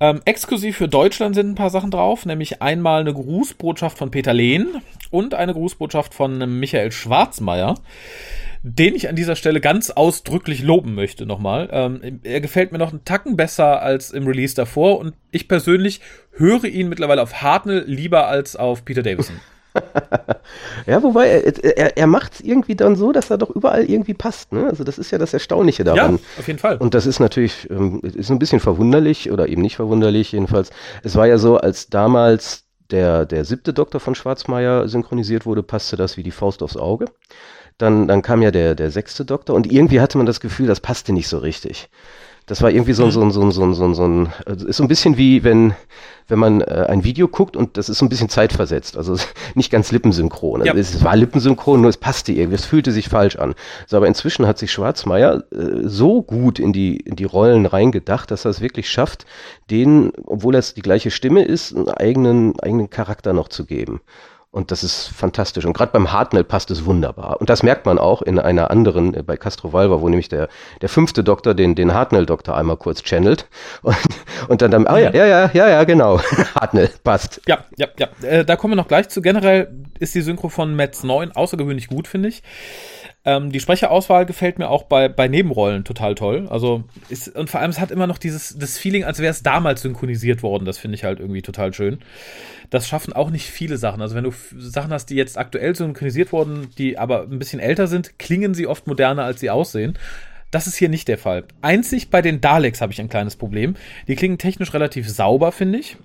[0.01, 4.33] Ähm, exklusiv für Deutschland sind ein paar Sachen drauf, nämlich einmal eine Grußbotschaft von Peter
[4.33, 7.75] Lehn und eine Grußbotschaft von Michael Schwarzmeier
[8.61, 11.69] den ich an dieser Stelle ganz ausdrücklich loben möchte nochmal.
[11.71, 16.01] Ähm, er gefällt mir noch einen Tacken besser als im Release davor und ich persönlich
[16.31, 19.39] höre ihn mittlerweile auf Hartnell lieber als auf Peter Davison.
[20.87, 24.13] ja, wobei er, er, er macht es irgendwie dann so, dass er doch überall irgendwie
[24.13, 24.51] passt.
[24.51, 24.65] Ne?
[24.65, 26.15] Also das ist ja das Erstaunliche daran.
[26.15, 26.77] Ja, auf jeden Fall.
[26.77, 30.71] Und das ist natürlich ähm, ist ein bisschen verwunderlich oder eben nicht verwunderlich jedenfalls.
[31.03, 35.95] Es war ja so, als damals der, der siebte Doktor von Schwarzmeier synchronisiert wurde, passte
[35.95, 37.05] das wie die Faust aufs Auge.
[37.79, 40.79] Dann, dann kam ja der, der sechste Doktor und irgendwie hatte man das Gefühl, das
[40.79, 41.89] passte nicht so richtig.
[42.49, 44.33] Das war irgendwie so, ein so, ein so, ein so, ein so, ein so ein,
[44.47, 45.75] also ist so ein bisschen wie wenn,
[46.27, 49.15] wenn man äh, ein Video guckt und das ist so ein bisschen zeitversetzt, also
[49.53, 50.61] nicht ganz lippensynchron.
[50.61, 50.79] Also ja.
[50.79, 53.53] Es war lippensynchron, nur es passte irgendwie, es fühlte sich falsch an.
[53.85, 58.31] So, aber inzwischen hat sich Schwarzmeier äh, so gut in die, in die Rollen reingedacht,
[58.31, 59.27] dass er es wirklich schafft,
[59.69, 64.01] denen, obwohl es die gleiche Stimme ist, einen eigenen, eigenen Charakter noch zu geben.
[64.51, 65.65] Und das ist fantastisch.
[65.65, 67.39] Und gerade beim Hartnell passt es wunderbar.
[67.39, 70.49] Und das merkt man auch in einer anderen, äh, bei Castro Valva, wo nämlich der,
[70.81, 73.47] der fünfte Doktor den, den Hartnell-Doktor einmal kurz channelt.
[73.83, 73.95] Und,
[74.47, 76.19] und dann, dann, ah ja, ja, ja, ja, ja, genau.
[76.55, 77.41] Hartnell, passt.
[77.47, 78.07] Ja, ja, ja.
[78.23, 79.21] Äh, da kommen wir noch gleich zu.
[79.21, 82.41] Generell ist die Synchro von Metz 9 außergewöhnlich gut, finde ich.
[83.25, 86.47] Ähm, die Sprecherauswahl gefällt mir auch bei, bei Nebenrollen total toll.
[86.49, 89.43] Also ist, und vor allem, es hat immer noch dieses das Feeling, als wäre es
[89.43, 90.63] damals synchronisiert worden.
[90.63, 91.99] Das finde ich halt irgendwie total schön.
[92.69, 94.01] Das schaffen auch nicht viele Sachen.
[94.01, 97.87] Also wenn du Sachen hast, die jetzt aktuell synchronisiert wurden, die aber ein bisschen älter
[97.87, 99.97] sind, klingen sie oft moderner, als sie aussehen.
[100.51, 101.43] Das ist hier nicht der Fall.
[101.61, 103.75] Einzig bei den Daleks habe ich ein kleines Problem.
[104.07, 105.97] Die klingen technisch relativ sauber, finde ich.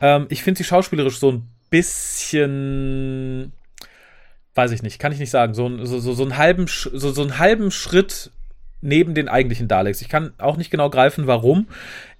[0.00, 3.52] Ähm, ich finde sie schauspielerisch so ein bisschen
[4.54, 7.22] weiß ich nicht, kann ich nicht sagen, so, so, so, so, einen, halben, so, so
[7.22, 8.30] einen halben Schritt
[8.82, 10.02] neben den eigentlichen Daleks.
[10.02, 11.68] Ich kann auch nicht genau greifen, warum.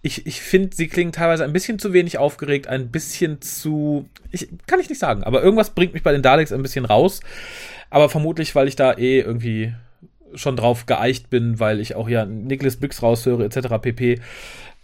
[0.01, 4.09] Ich, ich finde, sie klingen teilweise ein bisschen zu wenig aufgeregt, ein bisschen zu.
[4.31, 7.21] Ich, kann ich nicht sagen, aber irgendwas bringt mich bei den Daleks ein bisschen raus.
[7.91, 9.75] Aber vermutlich, weil ich da eh irgendwie
[10.35, 13.69] schon drauf geeicht bin, weil ich auch ja Nicholas Bix raushöre, etc.
[13.83, 14.21] pp.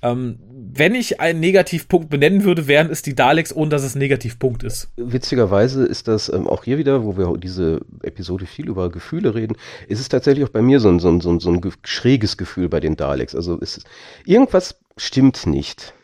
[0.01, 3.99] Ähm, wenn ich einen Negativpunkt benennen würde, wären es die Daleks, ohne dass es ein
[3.99, 4.89] Negativpunkt ist.
[4.97, 9.57] Witzigerweise ist das ähm, auch hier wieder, wo wir diese Episode viel über Gefühle reden,
[9.89, 12.37] ist es tatsächlich auch bei mir so ein, so ein, so ein, so ein schräges
[12.37, 13.35] Gefühl bei den Daleks.
[13.35, 13.85] Also ist,
[14.25, 15.95] irgendwas stimmt nicht.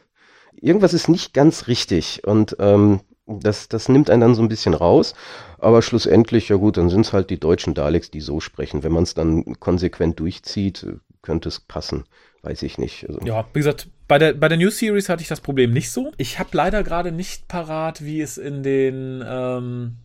[0.60, 4.74] Irgendwas ist nicht ganz richtig und ähm, das, das nimmt einen dann so ein bisschen
[4.74, 5.14] raus.
[5.58, 8.82] Aber schlussendlich, ja gut, dann sind es halt die deutschen Daleks, die so sprechen.
[8.82, 10.86] Wenn man es dann konsequent durchzieht,
[11.22, 12.04] könnte es passen
[12.44, 13.08] weiß ich nicht.
[13.08, 13.20] Also.
[13.24, 16.12] Ja, wie gesagt, bei der, bei der New Series hatte ich das Problem nicht so.
[16.18, 19.96] Ich habe leider gerade nicht parat, wie es in den, ähm,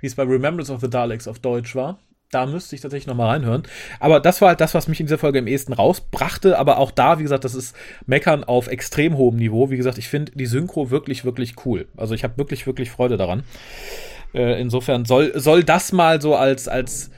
[0.00, 1.98] wie es bei Remembrance of the Daleks auf Deutsch war.
[2.30, 3.62] Da müsste ich tatsächlich nochmal reinhören.
[4.00, 6.58] Aber das war halt das, was mich in dieser Folge am ehesten rausbrachte.
[6.58, 7.76] Aber auch da, wie gesagt, das ist
[8.06, 9.70] Meckern auf extrem hohem Niveau.
[9.70, 11.86] Wie gesagt, ich finde die Synchro wirklich, wirklich cool.
[11.96, 13.44] Also ich habe wirklich, wirklich Freude daran.
[14.34, 17.12] Äh, insofern soll, soll das mal so als, als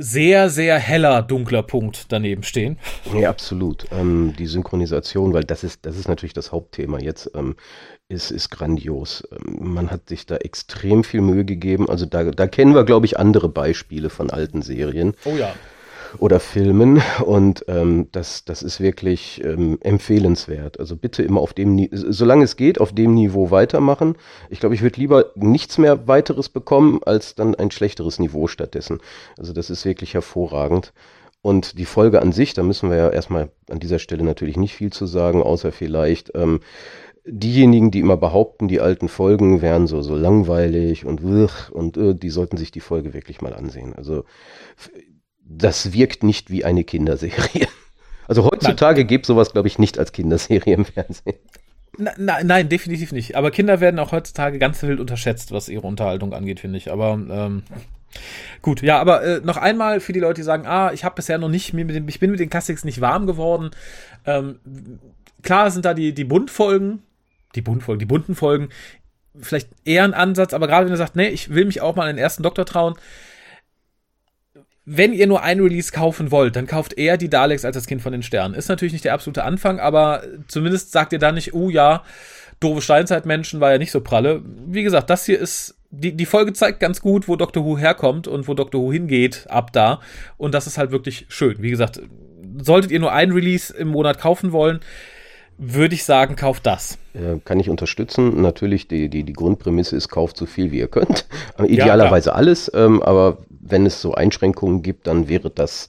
[0.00, 2.78] sehr, sehr heller, dunkler Punkt daneben stehen.
[3.14, 3.86] Ja, absolut.
[3.92, 7.54] Ähm, die Synchronisation, weil das ist, das ist natürlich das Hauptthema jetzt, ähm,
[8.08, 9.22] ist, ist grandios.
[9.30, 11.88] Ähm, man hat sich da extrem viel Mühe gegeben.
[11.88, 15.14] Also da, da kennen wir, glaube ich, andere Beispiele von alten Serien.
[15.24, 15.52] Oh ja
[16.18, 20.80] oder Filmen und ähm, das, das ist wirklich ähm, empfehlenswert.
[20.80, 24.16] Also bitte immer auf dem, solange es geht, auf dem Niveau weitermachen.
[24.48, 28.98] Ich glaube, ich würde lieber nichts mehr weiteres bekommen, als dann ein schlechteres Niveau stattdessen.
[29.38, 30.92] Also das ist wirklich hervorragend.
[31.42, 34.74] Und die Folge an sich, da müssen wir ja erstmal an dieser Stelle natürlich nicht
[34.74, 36.60] viel zu sagen, außer vielleicht, ähm,
[37.24, 41.20] diejenigen, die immer behaupten, die alten Folgen wären so, so langweilig und
[41.70, 43.94] und äh, die sollten sich die Folge wirklich mal ansehen.
[43.94, 44.24] Also
[45.50, 47.68] das wirkt nicht wie eine Kinderserie.
[48.28, 51.34] Also heutzutage gibt sowas, glaube ich, nicht als Kinderserie im Fernsehen.
[51.98, 53.34] Na, na, nein, definitiv nicht.
[53.34, 56.92] Aber Kinder werden auch heutzutage ganz wild unterschätzt, was ihre Unterhaltung angeht, finde ich.
[56.92, 57.64] Aber ähm,
[58.62, 61.38] gut, ja, aber äh, noch einmal für die Leute, die sagen, ah, ich habe bisher
[61.38, 63.72] noch nicht, mit dem, ich bin mit den Classics nicht warm geworden.
[64.24, 64.60] Ähm,
[65.42, 67.02] klar sind da die, die Buntfolgen,
[67.56, 68.68] die Buntfolgen, die bunten Folgen,
[69.40, 72.08] vielleicht eher ein Ansatz, aber gerade wenn ihr sagt, nee, ich will mich auch mal
[72.08, 72.94] an den ersten Doktor trauen,
[74.92, 78.02] wenn ihr nur ein Release kaufen wollt, dann kauft eher die Daleks als das Kind
[78.02, 78.54] von den Sternen.
[78.56, 82.02] Ist natürlich nicht der absolute Anfang, aber zumindest sagt ihr da nicht, oh ja,
[82.58, 84.42] doofe Steinzeitmenschen war ja nicht so pralle.
[84.66, 88.26] Wie gesagt, das hier ist, die, die Folge zeigt ganz gut, wo Doctor Who herkommt
[88.26, 90.00] und wo Doctor Who hingeht ab da.
[90.36, 91.62] Und das ist halt wirklich schön.
[91.62, 92.02] Wie gesagt,
[92.60, 94.80] solltet ihr nur ein Release im Monat kaufen wollen,
[95.56, 96.98] würde ich sagen, kauft das.
[97.44, 98.40] Kann ich unterstützen.
[98.40, 101.26] Natürlich, die, die, die Grundprämisse ist, kauft so viel wie ihr könnt.
[101.62, 105.88] Idealerweise ja, alles, ähm, aber wenn es so Einschränkungen gibt, dann wäre das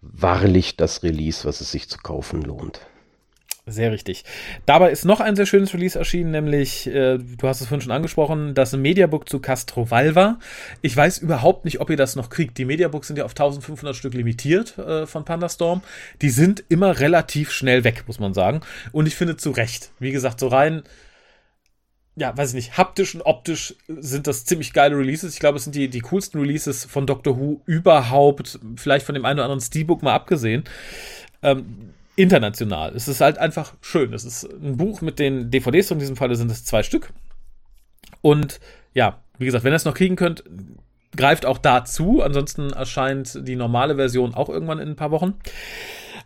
[0.00, 2.80] wahrlich das Release, was es sich zu kaufen lohnt.
[3.70, 4.24] Sehr richtig.
[4.64, 7.92] Dabei ist noch ein sehr schönes Release erschienen, nämlich, äh, du hast es vorhin schon
[7.92, 10.38] angesprochen, das Mediabook zu Castrovalva.
[10.80, 12.56] Ich weiß überhaupt nicht, ob ihr das noch kriegt.
[12.56, 15.82] Die Mediabooks sind ja auf 1500 Stück limitiert äh, von Pandastorm.
[16.22, 18.62] Die sind immer relativ schnell weg, muss man sagen.
[18.92, 19.90] Und ich finde zu Recht.
[19.98, 20.82] Wie gesagt, so rein
[22.18, 25.34] ja, weiß ich nicht, haptisch und optisch sind das ziemlich geile Releases.
[25.34, 29.24] Ich glaube, es sind die, die coolsten Releases von Doctor Who überhaupt, vielleicht von dem
[29.24, 30.64] einen oder anderen Steelbook mal abgesehen.
[31.42, 32.94] Ähm, international.
[32.96, 34.12] Es ist halt einfach schön.
[34.12, 37.12] Es ist ein Buch mit den DVDs, in diesem Falle sind es zwei Stück.
[38.20, 38.58] Und
[38.94, 40.42] ja, wie gesagt, wenn ihr es noch kriegen könnt,
[41.16, 42.22] greift auch dazu.
[42.22, 45.34] Ansonsten erscheint die normale Version auch irgendwann in ein paar Wochen.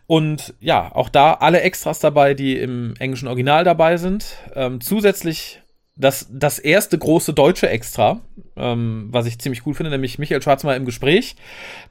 [0.07, 4.37] Und ja, auch da alle Extras dabei, die im englischen Original dabei sind.
[4.55, 5.62] Ähm, zusätzlich
[5.95, 8.21] das, das erste große deutsche Extra,
[8.55, 11.35] ähm, was ich ziemlich cool finde, nämlich Michael Schwarzmeier im Gespräch.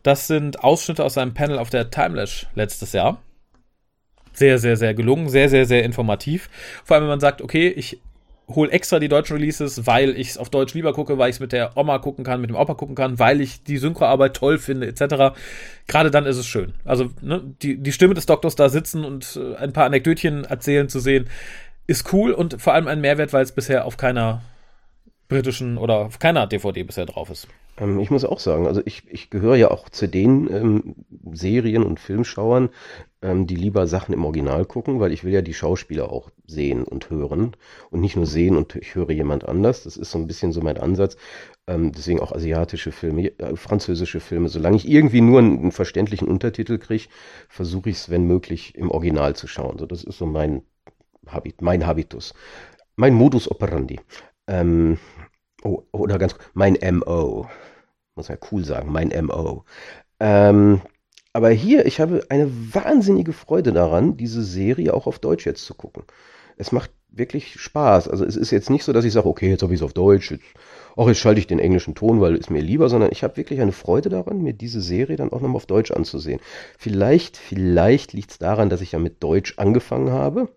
[0.03, 3.23] Das sind Ausschnitte aus seinem Panel auf der Timelash letztes Jahr.
[4.33, 6.49] Sehr, sehr, sehr gelungen, sehr, sehr, sehr informativ.
[6.85, 8.01] Vor allem, wenn man sagt, okay, ich
[8.49, 11.41] hole extra die deutschen Releases, weil ich es auf Deutsch lieber gucke, weil ich es
[11.41, 14.59] mit der Oma gucken kann, mit dem Opa gucken kann, weil ich die Synchroarbeit toll
[14.59, 15.37] finde, etc.
[15.87, 16.75] Gerade dann ist es schön.
[16.85, 20.89] Also ne, die, die Stimme des Doktors da sitzen und äh, ein paar Anekdötchen erzählen
[20.89, 21.29] zu sehen,
[21.87, 24.43] ist cool und vor allem ein Mehrwert, weil es bisher auf keiner
[25.29, 27.49] britischen oder auf keiner DVD bisher drauf ist.
[27.79, 30.95] Ähm, ich muss auch sagen, also ich, ich gehöre ja auch zu den ähm,
[31.33, 32.69] Serien- und Filmschauern,
[33.23, 36.85] ähm, die lieber Sachen im Original gucken, weil ich will ja die Schauspieler auch sehen
[36.85, 37.57] und hören
[37.91, 39.85] und nicht nur sehen und ich höre jemand anders.
[39.85, 41.17] Das ist so ein bisschen so mein Ansatz.
[41.67, 44.49] Ähm, deswegen auch asiatische Filme, äh, französische Filme.
[44.49, 47.05] Solange ich irgendwie nur einen, einen verständlichen Untertitel kriege,
[47.49, 49.79] versuche ich es, wenn möglich, im Original zu schauen.
[49.79, 50.63] So, das ist so mein
[51.27, 52.35] Habit, mein Habitus,
[52.97, 54.01] mein Modus operandi.
[54.47, 54.99] Ähm,
[55.63, 57.49] oh, oder ganz mein MO.
[58.15, 59.65] Muss man cool sagen, mein MO.
[60.21, 60.83] Ähm,
[61.33, 65.75] aber hier, ich habe eine wahnsinnige Freude daran, diese Serie auch auf Deutsch jetzt zu
[65.75, 66.05] gucken.
[66.59, 68.09] Es macht wirklich Spaß.
[68.09, 69.95] Also es ist jetzt nicht so, dass ich sage, okay, jetzt habe ich es auf
[69.95, 70.45] Deutsch, jetzt,
[70.97, 73.61] auch jetzt schalte ich den englischen Ton, weil es mir lieber, sondern ich habe wirklich
[73.61, 76.41] eine Freude daran, mir diese Serie dann auch nochmal auf Deutsch anzusehen.
[76.79, 80.49] Vielleicht, vielleicht liegt es daran, dass ich ja mit Deutsch angefangen habe,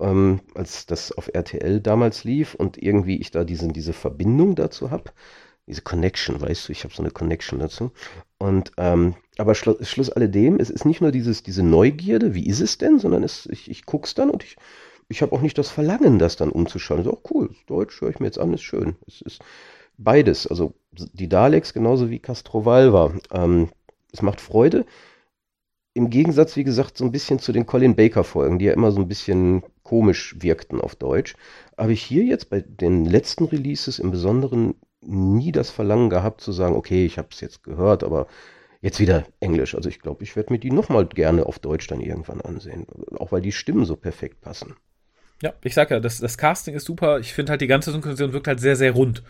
[0.00, 4.90] ähm, als das auf RTL damals lief und irgendwie ich da diese, diese Verbindung dazu
[4.90, 5.12] habe
[5.70, 7.92] diese Connection, weißt du, ich habe so eine Connection dazu.
[8.38, 12.60] Und ähm, aber Schlu Schluss alledem, es ist nicht nur dieses, diese Neugierde, wie ist
[12.60, 14.56] es denn, sondern es, ich, ich guck's dann und ich,
[15.08, 17.00] ich habe auch nicht das Verlangen, das dann umzuschauen.
[17.00, 18.96] Ist auch cool, Deutsch höre ich mir jetzt an, ist schön.
[19.06, 19.42] Es ist
[19.96, 23.14] beides, also die Daleks genauso wie Castrovalva.
[23.32, 23.68] Ähm,
[24.12, 24.84] es macht Freude.
[25.92, 29.00] Im Gegensatz, wie gesagt, so ein bisschen zu den Colin Baker-Folgen, die ja immer so
[29.00, 31.34] ein bisschen komisch wirkten auf Deutsch.
[31.76, 36.52] Aber ich hier jetzt bei den letzten Releases im Besonderen nie das Verlangen gehabt zu
[36.52, 38.28] sagen, okay, ich habe es jetzt gehört, aber
[38.82, 39.74] jetzt wieder Englisch.
[39.74, 42.86] Also ich glaube, ich werde mir die nochmal gerne auf Deutsch dann irgendwann ansehen.
[43.18, 44.76] Auch weil die Stimmen so perfekt passen.
[45.42, 47.18] Ja, ich sag ja, das, das Casting ist super.
[47.18, 49.22] Ich finde halt, die ganze Synchronisation wirkt halt sehr, sehr rund.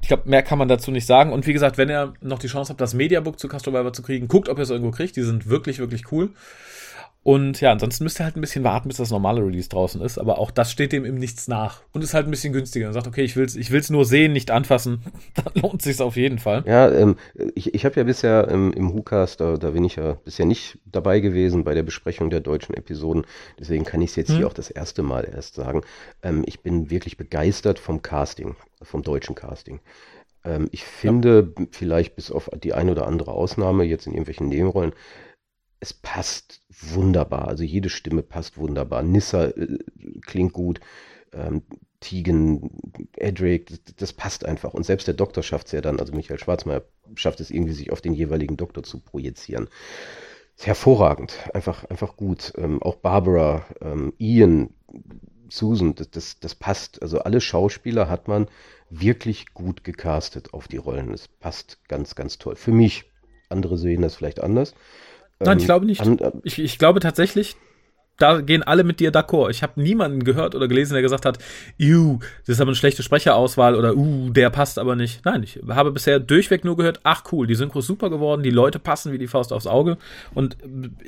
[0.00, 1.32] Ich glaube, mehr kann man dazu nicht sagen.
[1.32, 4.28] Und wie gesagt, wenn ihr noch die Chance habt, das Mediabook zu Castro zu kriegen,
[4.28, 5.16] guckt, ob ihr es irgendwo kriegt.
[5.16, 6.30] Die sind wirklich, wirklich cool.
[7.24, 10.18] Und ja, ansonsten müsst ihr halt ein bisschen warten, bis das normale Release draußen ist.
[10.18, 11.82] Aber auch das steht dem im Nichts nach.
[11.92, 12.86] Und ist halt ein bisschen günstiger.
[12.86, 15.02] Man sagt, okay, ich will es ich will's nur sehen, nicht anfassen.
[15.34, 16.64] Dann lohnt sich auf jeden Fall.
[16.66, 17.16] Ja, ähm,
[17.54, 20.78] ich, ich habe ja bisher ähm, im WhoCast, da, da bin ich ja bisher nicht
[20.86, 23.26] dabei gewesen bei der Besprechung der deutschen Episoden.
[23.58, 24.36] Deswegen kann ich es jetzt hm.
[24.38, 25.82] hier auch das erste Mal erst sagen.
[26.22, 29.80] Ähm, ich bin wirklich begeistert vom Casting, vom deutschen Casting.
[30.44, 31.66] Ähm, ich finde, ja.
[31.72, 34.92] vielleicht bis auf die ein oder andere Ausnahme jetzt in irgendwelchen Nebenrollen,
[35.80, 37.48] es passt wunderbar.
[37.48, 39.02] Also jede Stimme passt wunderbar.
[39.02, 39.78] Nissa äh,
[40.22, 40.80] klingt gut.
[41.32, 41.62] Ähm,
[42.00, 42.70] Tegan,
[43.16, 44.72] Edric, das, das, passt einfach.
[44.74, 46.82] Und selbst der Doktor schafft es ja dann, also Michael Schwarzmeier
[47.16, 49.68] schafft es irgendwie, sich auf den jeweiligen Doktor zu projizieren.
[50.56, 52.52] Ist hervorragend, einfach, einfach gut.
[52.56, 54.70] Ähm, auch Barbara, ähm, Ian,
[55.48, 57.02] Susan, das, das, das passt.
[57.02, 58.46] Also alle Schauspieler hat man
[58.90, 61.12] wirklich gut gecastet auf die Rollen.
[61.12, 62.56] Es passt ganz, ganz toll.
[62.56, 63.04] Für mich.
[63.50, 64.74] Andere sehen das vielleicht anders.
[65.40, 66.04] Nein, ich ähm, glaube nicht.
[66.04, 67.56] Äh, ich, ich glaube tatsächlich,
[68.18, 69.50] da gehen alle mit dir d'accord.
[69.50, 71.38] Ich habe niemanden gehört oder gelesen, der gesagt hat,
[71.78, 75.24] Ew, das ist aber eine schlechte Sprecherauswahl oder uh, der passt aber nicht.
[75.24, 78.50] Nein, ich habe bisher durchweg nur gehört, ach cool, die Synchro ist super geworden, die
[78.50, 79.98] Leute passen wie die Faust aufs Auge
[80.34, 80.56] und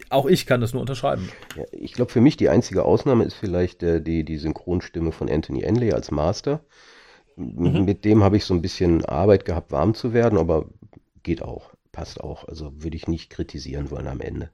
[0.09, 1.29] auch ich kann das nur unterschreiben.
[1.57, 5.29] Ja, ich glaube, für mich die einzige Ausnahme ist vielleicht äh, die, die Synchronstimme von
[5.29, 6.61] Anthony Enley als Master.
[7.37, 7.85] Mhm.
[7.85, 10.67] Mit dem habe ich so ein bisschen Arbeit gehabt, warm zu werden, aber
[11.23, 12.47] geht auch passt auch.
[12.49, 14.51] Also würde ich nicht kritisieren wollen am Ende.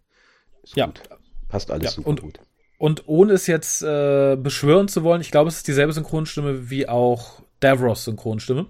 [0.63, 0.87] Ist ja.
[0.87, 1.03] Gut.
[1.49, 2.41] Passt alles ja, super und, gut.
[2.79, 6.89] Und ohne es jetzt äh, beschwören zu wollen, ich glaube, es ist dieselbe Synchronstimme wie
[6.89, 8.67] auch Davros Synchronstimme.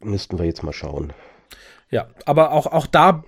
[0.00, 1.12] Müssten wir jetzt mal schauen.
[1.90, 3.24] Ja, aber auch, auch da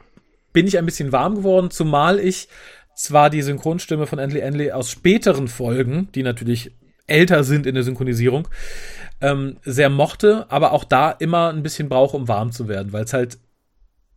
[0.52, 2.48] bin ich ein bisschen warm geworden, zumal ich
[2.94, 6.72] zwar die Synchronstimme von Endley Endley aus späteren Folgen, die natürlich
[7.06, 8.48] älter sind in der Synchronisierung,
[9.20, 13.04] ähm, sehr mochte, aber auch da immer ein bisschen brauche, um warm zu werden, weil
[13.04, 13.38] es halt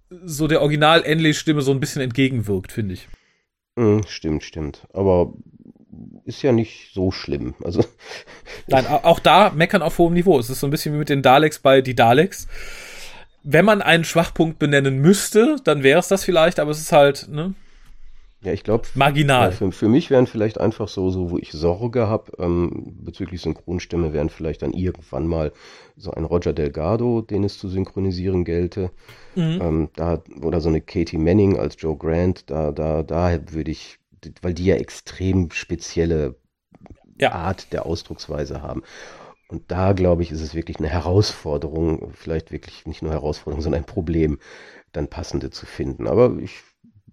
[0.10, 3.08] so der original stimme so ein bisschen entgegenwirkt, finde ich.
[3.76, 4.88] Mhm, stimmt, stimmt.
[4.94, 5.34] Aber
[6.26, 7.56] ist ja nicht so schlimm.
[7.64, 7.84] Also
[8.68, 10.40] Nein, auch da meckern auf hohem Niveau.
[10.40, 12.48] Es ist so ein bisschen wie mit den Daleks bei die Daleks.
[13.44, 17.28] Wenn man einen Schwachpunkt benennen müsste, dann wäre es das vielleicht, aber es ist halt,
[17.30, 17.54] ne?
[18.46, 19.52] Ja, ich glaube, marginal.
[19.52, 24.14] Für, für, mich wären vielleicht einfach so, so wo ich Sorge habe ähm, bezüglich Synchronstimme,
[24.14, 25.52] wären vielleicht dann irgendwann mal
[25.98, 28.92] so ein Roger Delgado, den es zu synchronisieren gelte.
[29.34, 29.60] Mhm.
[29.62, 33.98] Ähm, da, oder so eine Katie Manning als Joe Grant, da, da, da würde ich,
[34.44, 36.36] weil die ja extrem spezielle
[37.20, 37.32] ja.
[37.32, 38.84] Art der Ausdrucksweise haben.
[39.48, 43.82] Und da, glaube ich, ist es wirklich eine Herausforderung, vielleicht wirklich nicht nur Herausforderung, sondern
[43.82, 44.38] ein Problem,
[44.92, 46.08] dann passende zu finden.
[46.08, 46.62] Aber ich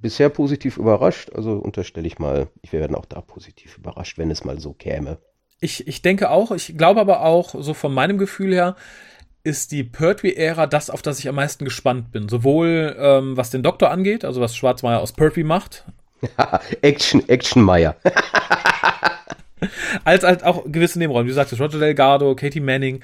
[0.02, 1.30] bisher positiv überrascht.
[1.34, 5.18] Also unterstelle ich mal, ich werde auch da positiv überrascht, wenn es mal so käme.
[5.60, 8.76] Ich, ich denke auch, ich glaube aber auch, so von meinem Gefühl her,
[9.44, 12.28] ist die Pertwee-Ära das, auf das ich am meisten gespannt bin.
[12.28, 15.84] Sowohl ähm, was den Doktor angeht, also was Schwarzmeier aus Pertwee macht.
[16.82, 17.96] Action, Action Meier.
[20.04, 21.26] als halt auch gewisse Nebenrollen.
[21.26, 23.00] Wie du sagst, Roger Delgado, Katie Manning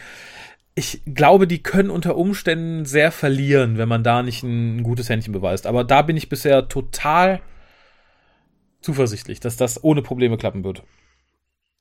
[0.79, 5.33] ich glaube, die können unter Umständen sehr verlieren, wenn man da nicht ein, gutes Händchen
[5.33, 5.67] beweist.
[5.67, 7.41] Aber da bin ich bisher total
[8.81, 10.85] zuversichtlich, dass das ohne Probleme klappen wird.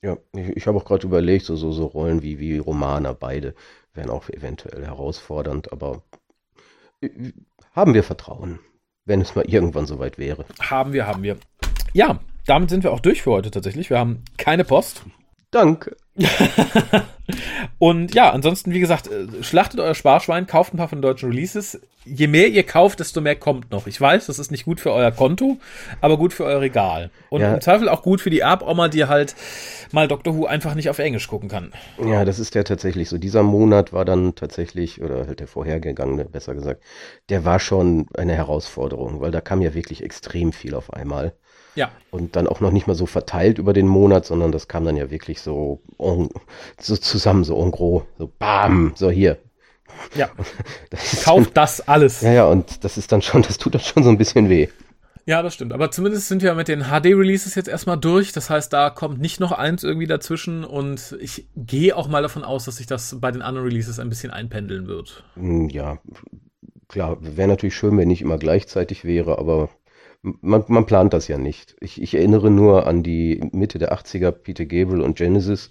[0.02, 3.54] Ja, ich, ich habe auch gerade überlegt, so, so, so Rollen wie, wie Romana, beide
[3.94, 6.02] wären auch eventuell herausfordernd, aber
[7.00, 7.08] äh,
[7.72, 8.58] haben wir Vertrauen,
[9.04, 10.44] wenn es mal irgendwann soweit wäre.
[10.58, 11.36] Haben wir, haben wir.
[11.92, 13.90] Ja, damit sind wir auch durch für heute tatsächlich.
[13.90, 15.04] Wir haben keine Post.
[15.52, 15.96] Danke.
[17.78, 21.80] Und ja, ansonsten, wie gesagt, äh, schlachtet euer Sparschwein, kauft ein paar von deutschen Releases.
[22.04, 23.86] Je mehr ihr kauft, desto mehr kommt noch.
[23.86, 25.58] Ich weiß, das ist nicht gut für euer Konto,
[26.00, 27.10] aber gut für euer Regal.
[27.28, 27.52] Und Ja.
[27.54, 29.36] im Zweifel auch gut für die Erboma, die halt
[29.92, 31.72] mal Doctor Who einfach nicht auf Englisch gucken kann.
[32.02, 33.18] Ja, das ist ja tatsächlich so.
[33.18, 36.82] Dieser Monat war dann tatsächlich, oder halt der vorhergegangene, besser gesagt,
[37.28, 41.34] der war schon eine Herausforderung, weil da kam ja wirklich extrem viel auf einmal.
[41.74, 44.84] Ja, Und dann auch noch nicht mal so verteilt über den Monat, sondern das kam
[44.84, 46.28] dann ja wirklich so, en,
[46.80, 49.38] so zusammen, so en gros, so bam, so hier.
[50.14, 50.28] ja.
[50.90, 52.20] Das ist Kauft das alles.
[52.22, 54.68] Ja, ja, und das ist dann schon, das tut dann schon so ein bisschen weh.
[55.26, 55.74] Ja, das stimmt.
[55.74, 58.32] Aber zumindest sind wir mit den HD-Releases jetzt erstmal durch.
[58.32, 60.64] Das heißt, da kommt nicht noch eins irgendwie dazwischen.
[60.64, 64.08] Und ich gehe auch mal davon aus, dass sich das bei den anderen Releases ein
[64.08, 65.24] bisschen einpendeln wird.
[65.34, 65.98] Hm, Ja,
[66.88, 69.68] klar, wäre natürlich schön, wenn nicht immer gleichzeitig wäre, aber
[70.22, 71.76] man, man plant das ja nicht.
[71.80, 75.70] Ich, ich erinnere nur an die Mitte der 80er, Peter Gabriel und Genesis.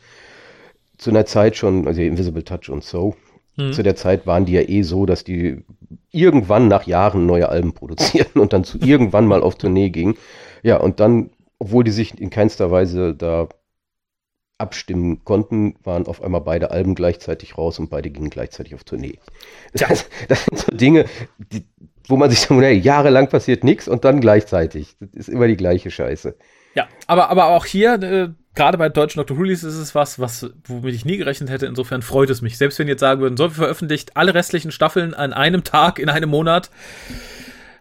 [0.97, 3.15] Zu einer Zeit schon, also Invisible Touch und So,
[3.57, 3.73] Mhm.
[3.73, 5.63] zu der Zeit waren die ja eh so, dass die
[6.11, 10.15] irgendwann nach Jahren neue Alben produzierten und dann zu irgendwann mal auf Tournee gingen.
[10.63, 13.49] Ja, und dann, obwohl die sich in keinster Weise da
[14.59, 19.19] abstimmen konnten, waren auf einmal beide Alben gleichzeitig raus und beide gingen gleichzeitig auf Tournee.
[19.73, 21.05] Das, das sind so Dinge,
[21.37, 21.65] die,
[22.09, 24.95] wo man sich so, hey, jahrelang passiert nichts und dann gleichzeitig.
[24.99, 26.35] Das ist immer die gleiche Scheiße.
[26.75, 30.49] Ja, aber, aber auch hier, äh, gerade bei deutschen Doctor Who ist es was, was,
[30.65, 31.65] womit ich nie gerechnet hätte.
[31.65, 32.57] Insofern freut es mich.
[32.57, 36.29] Selbst wenn jetzt sagen würden, so veröffentlicht alle restlichen Staffeln an einem Tag, in einem
[36.29, 36.69] Monat,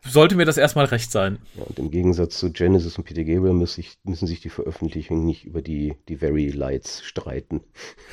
[0.09, 1.39] sollte mir das erstmal recht sein.
[1.57, 5.25] Ja, und im Gegensatz zu Genesis und Peter Gabriel müssen sich, müssen sich die Veröffentlichungen
[5.25, 7.61] nicht über die, die Very Lights streiten.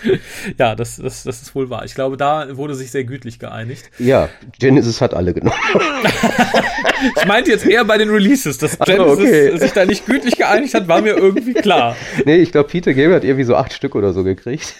[0.57, 1.85] Ja, das, das, das ist wohl wahr.
[1.85, 3.89] Ich glaube, da wurde sich sehr gütlich geeinigt.
[3.97, 4.29] Ja,
[4.59, 5.57] Genesis hat alle genommen.
[7.17, 9.57] Ich meinte jetzt eher bei den Releases, dass Genesis okay.
[9.57, 11.95] sich da nicht gütlich geeinigt hat, war mir irgendwie klar.
[12.25, 14.75] nee, ich glaube, Peter Gabriel hat irgendwie so acht Stück oder so gekriegt.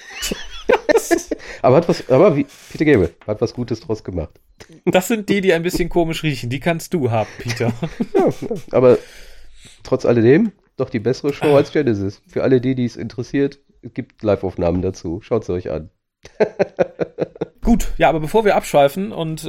[1.62, 4.40] Aber hat was, aber wie, Peter Gabriel hat was Gutes draus gemacht.
[4.86, 6.50] Das sind die, die ein bisschen komisch riechen.
[6.50, 7.74] Die kannst du haben, Peter.
[8.14, 8.30] Ja,
[8.72, 8.98] aber
[9.84, 12.22] trotz alledem doch die bessere Show als Genesis.
[12.28, 15.22] Für alle die, die es interessiert, es gibt Live-Aufnahmen dazu.
[15.22, 15.90] Schaut es euch an.
[17.64, 19.46] Gut, ja, aber bevor wir abschweifen und äh,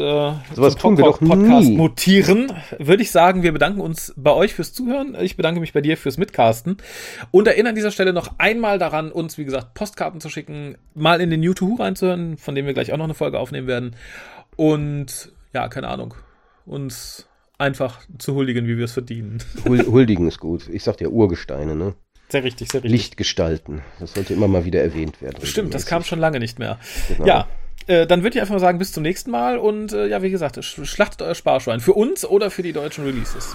[0.55, 1.77] Sowas zum tun wir doch Podcast nie.
[1.77, 5.17] mutieren, würde ich sagen, wir bedanken uns bei euch fürs Zuhören.
[5.21, 6.77] Ich bedanke mich bei dir fürs Mitcasten
[7.33, 11.21] und erinnere an dieser Stelle noch einmal daran, uns, wie gesagt, Postkarten zu schicken, mal
[11.21, 13.67] in den New to Who reinzuhören, von dem wir gleich auch noch eine Folge aufnehmen
[13.67, 13.97] werden.
[14.57, 16.15] Und ja, keine Ahnung,
[16.67, 19.43] uns einfach zu huldigen, wie wir es verdienen.
[19.65, 20.69] Hul Huldigen ist gut.
[20.69, 21.95] Ich sag dir Urgesteine, ne?
[22.29, 23.01] Sehr richtig, sehr richtig.
[23.01, 23.83] Lichtgestalten.
[24.01, 25.45] Das sollte immer mal wieder erwähnt werden.
[25.45, 26.79] Stimmt, das kam schon lange nicht mehr.
[27.09, 27.27] Genau.
[27.27, 27.49] Ja,
[27.87, 30.31] äh, dann würde ich einfach mal sagen, bis zum nächsten Mal und äh, ja, wie
[30.31, 31.81] gesagt, sch- schlachtet euer Sparschwein.
[31.81, 33.55] Für uns oder für die deutschen Releases.